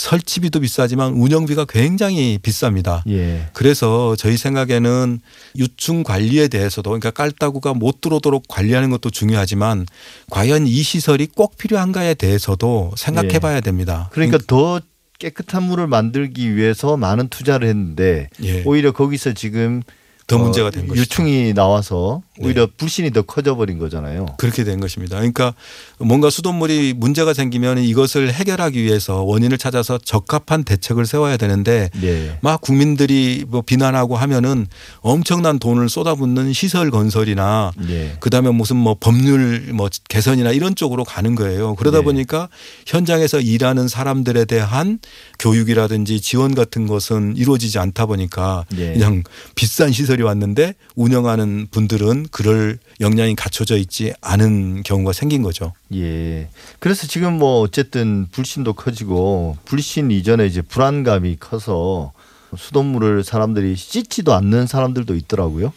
[0.00, 3.02] 설치비도 비싸지만 운영비가 굉장히 비쌉니다.
[3.08, 3.48] 예.
[3.52, 5.20] 그래서 저희 생각에는
[5.56, 9.86] 유충 관리에 대해서도 그러니까 깔따구가 못 들어오도록 관리하는 것도 중요하지만
[10.30, 13.38] 과연 이 시설이 꼭 필요한가에 대해서도 생각해 예.
[13.38, 14.08] 봐야 됩니다.
[14.12, 14.80] 그러니까 더
[15.18, 18.62] 깨끗한 물을 만들기 위해서 많은 투자를 했는데 예.
[18.64, 19.82] 오히려 거기서 지금
[20.26, 21.02] 더 어, 문제가 된 것이죠.
[21.02, 22.29] 유충이 나와서 네.
[22.42, 24.26] 오히려 불신이 더 커져 버린 거잖아요.
[24.38, 25.16] 그렇게 된 것입니다.
[25.16, 25.54] 그러니까
[25.98, 32.38] 뭔가 수돗물이 문제가 생기면 이것을 해결하기 위해서 원인을 찾아서 적합한 대책을 세워야 되는데 예.
[32.40, 34.66] 막 국민들이 뭐 비난하고 하면은
[35.00, 38.16] 엄청난 돈을 쏟아붓는 시설 건설이나 예.
[38.20, 41.74] 그다음에 무슨 뭐 법률 뭐 개선이나 이런 쪽으로 가는 거예요.
[41.74, 42.04] 그러다 네.
[42.04, 42.48] 보니까
[42.86, 44.98] 현장에서 일하는 사람들에 대한
[45.38, 48.92] 교육이라든지 지원 같은 것은 이루어지지 않다 보니까 예.
[48.92, 49.22] 그냥
[49.54, 55.72] 비싼 시설이 왔는데 운영하는 분들은 그럴 역량이 갖춰져 있지 않은 경우가 생긴 거죠.
[55.94, 56.48] 예.
[56.78, 62.12] 그래서 지금 뭐 어쨌든 불신도 커지고 불신 이전에 이제 불안감이 커서
[62.56, 65.72] 수돗물을 사람들이 씻지도 않는 사람들도 있더라고요.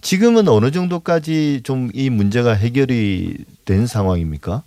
[0.00, 4.62] 지금은 어느 정도까지 좀 이 문제가 해결이 된 상황입니까?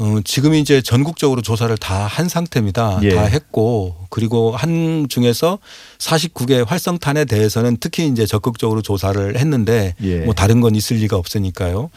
[0.00, 3.00] 어, 지금 이제 전국적으로 조사를 다 한 상태입니다.
[3.02, 3.14] 예.
[3.14, 5.58] 다 했고 그리고 한 중에서
[5.98, 10.18] 49개 활성탄에 대해서는 특히 이제 적극적으로 조사를 했는데 예.
[10.20, 11.90] 뭐 다른 건 있을 리가 없으니까요.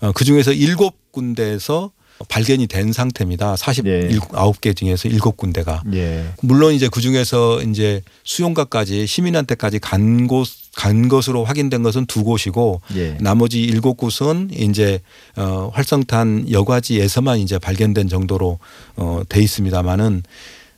[0.00, 1.90] 어, 그 중에서 일곱 군데에서
[2.28, 3.52] 발견이 된 상태입니다.
[3.86, 4.08] 예.
[4.08, 5.82] 49개 중에서 일곱 군데가.
[5.94, 6.24] 예.
[6.42, 10.48] 물론 이제 그 중에서 이제 수용가까지 시민한테까지 간 곳,
[10.78, 13.16] 간 것으로 확인된 것은 두 곳이고 예.
[13.20, 15.00] 나머지 일곱 곳은 이제
[15.36, 18.60] 어 활성탄 여과지에서만 이제 발견된 정도로
[18.94, 20.22] 어돼 있습니다만은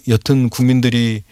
[0.09, 1.23] 여튼 국민들이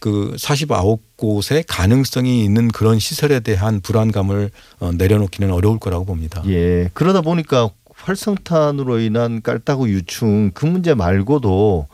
[0.00, 4.50] 그 49곳의 가능성이 있는 그런 시설에 대한 불안감을
[4.80, 6.42] 어 내려놓기는 어려울 거라고 봅니다.
[6.46, 6.90] 예.
[6.92, 11.88] 그러다 보니까 활성탄으로 인한 깔따구 유충 그 문제 말고도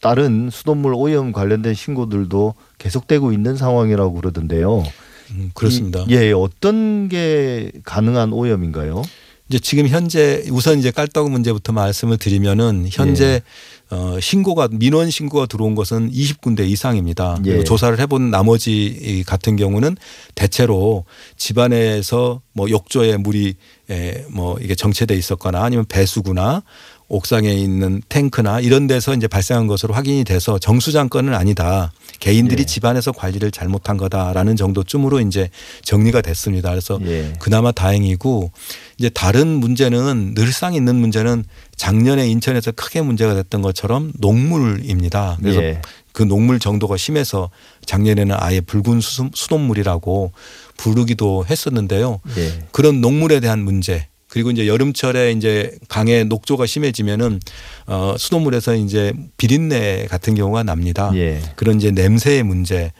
[0.00, 4.84] 다른 수돗물 오염 관련된 신고들도 계속되고 있는 상황이라고 그러던데요.
[5.30, 6.04] 음, 그렇습니다.
[6.08, 9.02] 이- 예, 어떤 게 가능한 오염인가요?
[9.50, 13.42] 이제 지금 현재 우선 이제 깔따구 문제부터 말씀을 드리면은 현재
[13.90, 17.38] 어 신고가 민원 신고가 들어온 것은 20군데 이상입니다.
[17.44, 17.62] 예.
[17.64, 19.98] 조사를 해본 나머지 이 같은 경우는
[20.34, 21.04] 대체로
[21.36, 23.54] 집안에서 뭐 욕조에 물이
[23.90, 26.62] 에, 뭐 이게 정체돼 있었거나 아니면 배수구나
[27.08, 31.92] 옥상에 있는 탱크나 이런 데서 이제 발생한 것으로 확인이 돼서 정수장 건은 아니다.
[32.18, 32.66] 개인들이 예.
[32.66, 35.50] 집안에서 관리를 잘못한 거다라는 정도쯤으로 이제
[35.82, 36.70] 정리가 됐습니다.
[36.70, 37.34] 그래서 예.
[37.38, 38.50] 그나마 다행이고
[38.98, 41.44] 이제 다른 문제는 늘상 있는 문제는
[41.76, 45.36] 작년에 인천에서 크게 문제가 됐던 것처럼 녹물입니다.
[45.40, 45.82] 그래서 예.
[46.12, 47.50] 그 녹물 정도가 심해서
[47.86, 50.32] 작년에는 아예 붉은 수돗- 수돗물이라고
[50.76, 52.20] 부르기도 했었는데요.
[52.38, 52.60] 예.
[52.72, 57.38] 그런 녹물에 대한 문제 그리고 이제 여름철에 이제 강에 녹조가 심해지면은
[57.86, 61.12] 어 수돗물에서 이제 비린내 같은 경우가 납니다.
[61.14, 61.40] 예.
[61.54, 62.90] 그런 이제 냄새의 문제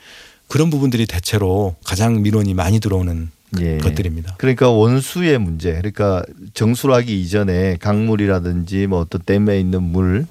[0.47, 3.31] 그런 부분들이 대체로 가장 민원이 많이 들어오는
[3.61, 3.79] 예.
[3.79, 4.37] 것들입니다.
[4.39, 5.73] 그러니까 원수의 문제.
[5.73, 6.23] 그러니까
[6.55, 10.27] 정수하기 이전에 강물이라든지 뭐 어떤 댐에 있는 물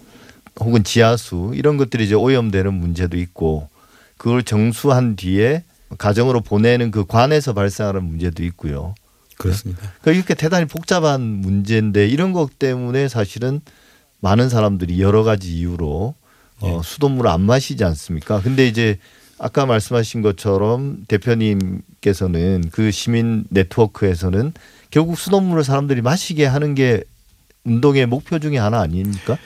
[0.62, 3.68] 혹은 지하수 이런 것들이 이제 오염되는 문제도 있고
[4.18, 5.64] 그걸 정수한 뒤에
[5.98, 8.96] 가정으로 보내는 그 관에서 발생하는 문제도 있고요.
[9.38, 9.82] 그렇습니다.
[10.02, 13.62] 그러니까 이렇게 대단히 복잡한 문제인데 이런 것 때문에 사실은
[14.20, 16.16] 많은 사람들이 여러 가지 이유로
[16.62, 16.84] 어, 예.
[16.84, 18.42] 수돗물을 안 마시지 않습니까?
[18.42, 18.98] 근데 이제
[19.38, 24.54] 아까 말씀하신 것처럼 대표님께서는 그 시민 네트워크에서는
[24.90, 27.04] 결국 수돗물을 사람들이 마시게 하는 게
[27.66, 29.38] 운동의 목표 중에 하나 아닙니까?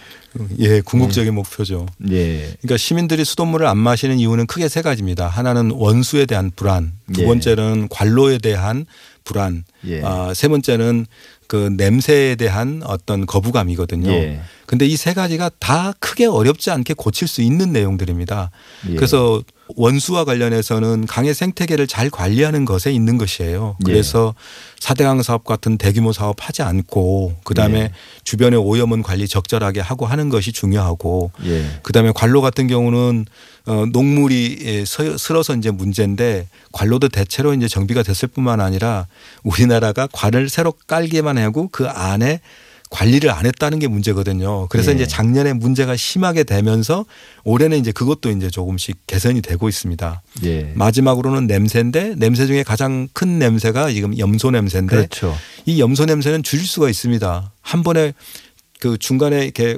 [0.59, 1.85] 예, 궁극적인 목표죠.
[2.11, 2.53] 예.
[2.61, 5.27] 그러니까 시민들이 수돗물을 안 마시는 이유는 크게 세 가지입니다.
[5.27, 7.25] 하나는 원수에 대한 불안, 두 예.
[7.25, 8.85] 번째는 관로에 대한
[9.23, 10.01] 불안, 예.
[10.03, 11.05] 아, 세 번째는
[11.47, 14.11] 그 냄새에 대한 어떤 거부감이거든요.
[14.11, 14.41] 예.
[14.65, 18.51] 근데 이 세 가지가 다 크게 어렵지 않게 고칠 수 있는 내용들입니다.
[18.89, 18.95] 예.
[18.95, 19.41] 그래서
[19.76, 23.76] 원수와 관련해서는 강의 생태계를 잘 관리하는 것에 있는 것이에요.
[23.88, 23.91] 예.
[23.91, 24.34] 그래서
[24.80, 27.91] 사대강 사업 같은 대규모 사업 하지 않고 그다음에 예.
[28.24, 31.65] 주변의 오염원 관리 적절하게 하고 하는 것이 중요하고 예.
[31.84, 33.26] 그다음에 관로 같은 경우는
[33.65, 39.07] 어 녹물이 예, 서- 슬어서 이제 문제인데 관로도 대체로 이제 정비가 됐을 뿐만 아니라
[39.43, 42.39] 우리나라가 관을 새로 깔기만 하고 그 안에
[42.89, 44.67] 관리를 안 했다는 게 문제거든요.
[44.67, 44.95] 그래서 예.
[44.95, 47.05] 이제 작년에 문제가 심하게 되면서
[47.43, 50.21] 올해는 이제 그것도 이제 조금씩 개선이 되고 있습니다.
[50.43, 50.71] 예.
[50.75, 55.35] 마지막으로는 냄새인데 냄새 중에 가장 큰 냄새가 지금 염소 냄새인데 그렇죠.
[55.65, 57.51] 이 염소 냄새는 줄일 수가 있습니다.
[57.61, 58.13] 한 번에
[58.79, 59.77] 그 중간에 이렇게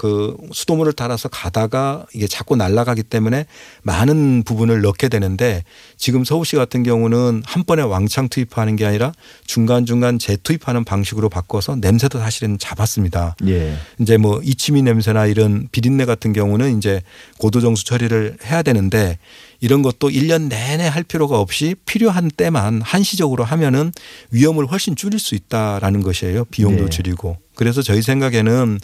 [0.00, 3.44] 그 수돗물을 따라서 가다가 이게 자꾸 날아가기 때문에
[3.82, 5.62] 많은 부분을 넣게 되는데
[5.98, 9.12] 지금 서울시 같은 경우는 한 번에 왕창 투입하는 게 아니라
[9.44, 13.36] 중간중간 재투입하는 방식으로 바꿔서 냄새도 사실은 잡았습니다.
[13.48, 13.76] 예.
[13.98, 17.02] 이제 뭐 이치미 냄새나 이런 비린내 같은 경우는 이제
[17.36, 19.18] 고도정수 처리를 해야 되는데
[19.60, 23.92] 이런 것도 1년 내내 할 필요가 없이 필요한 때만 한시적으로 하면은
[24.30, 26.46] 위험을 훨씬 줄일 수 있다라는 것이에요.
[26.46, 26.90] 비용도 네.
[26.90, 27.36] 줄이고.
[27.54, 28.80] 그래서 저희 생각에는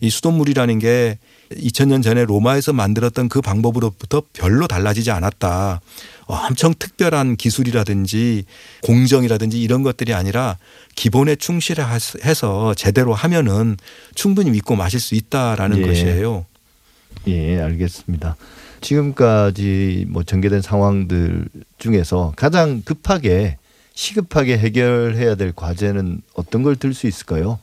[0.00, 1.18] 이 수돗물이라는 게
[1.52, 5.80] 2000년 전에 로마에서 만들었던 그 방법으로부터 별로 달라지지 않았다.
[6.24, 8.44] 엄청 특별한 기술이라든지
[8.82, 10.58] 공정이라든지 이런 것들이 아니라
[10.96, 13.76] 기본에 충실해서 제대로 하면은
[14.16, 15.86] 충분히 믿고 마실 수 있다라는 예.
[15.86, 16.46] 것이에요.
[17.28, 18.36] 예, 알겠습니다.
[18.86, 23.58] 지금까지 뭐 전개된 상황들 중에서 가장 급하게
[23.94, 27.58] 시급하게 해결해야 될 과제는 어떤 걸 들 수 있을까요?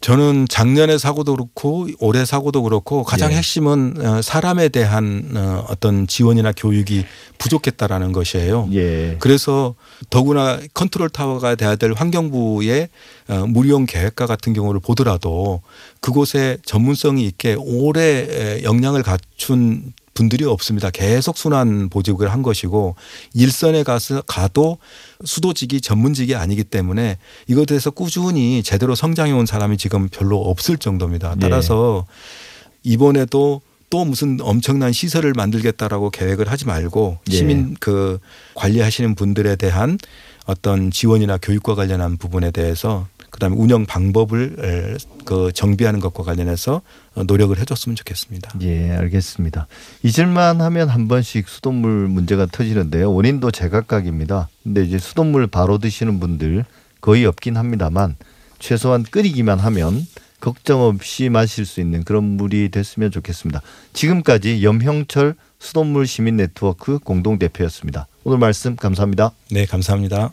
[0.00, 3.36] 저는 작년의 사고도 그렇고 올해 사고도 그렇고 가장 예.
[3.36, 7.04] 핵심은 어, 사람에 대한 어, 어떤 지원이나 교육이
[7.36, 8.70] 부족했다라는 것이에요.
[8.72, 9.16] 예.
[9.20, 9.74] 그래서
[10.08, 12.88] 더구나 컨트롤 타워가 돼야 될 환경부의
[13.28, 15.60] 어, 무리용 계획과 같은 경우를 보더라도
[16.00, 20.90] 그곳에 전문성이 있게 오래 역량을 갖춘 분들이 없습니다.
[20.90, 22.96] 계속 순환 보직을 한 것이고
[23.34, 24.78] 일선에 가서 가도
[25.24, 31.34] 수도직이 전문직이 아니기 때문에 이것에 대해서 꾸준히 제대로 성장해 온 사람이 지금 별로 없을 정도입니다.
[31.36, 31.38] 예.
[31.38, 32.06] 따라서
[32.82, 33.60] 이번에도
[33.90, 37.36] 또 무슨 엄청난 시설을 만들겠다라고 계획을 하지 말고 예.
[37.36, 38.18] 시민 그
[38.54, 39.98] 관리하시는 분들에 대한
[40.46, 46.80] 어떤 지원이나 교육과 관련한 부분에 대해서 그다음에 운영 방법을 에, 그 정비하는 것과 관련해서 어,
[47.24, 48.52] 노력을 해줬으면 좋겠습니다.
[48.62, 49.66] 예, 알겠습니다.
[50.02, 53.12] 잊을만 하면 한 번씩 수돗물 문제가 터지는데요.
[53.12, 54.48] 원인도 제각각입니다.
[54.62, 56.64] 근데 이제 수돗물 바로 드시는 분들
[57.00, 58.16] 거의 없긴 합니다만
[58.58, 60.06] 최소한 끓이기만 하면
[60.40, 63.62] 걱정 없이 마실 수 있는 그런 물이 됐으면 좋겠습니다.
[63.92, 68.06] 지금까지 염형철 수돗물 시민 네트워크 공동 대표였습니다.
[68.24, 69.32] 오늘 말씀 감사합니다.
[69.50, 70.32] 네, 감사합니다.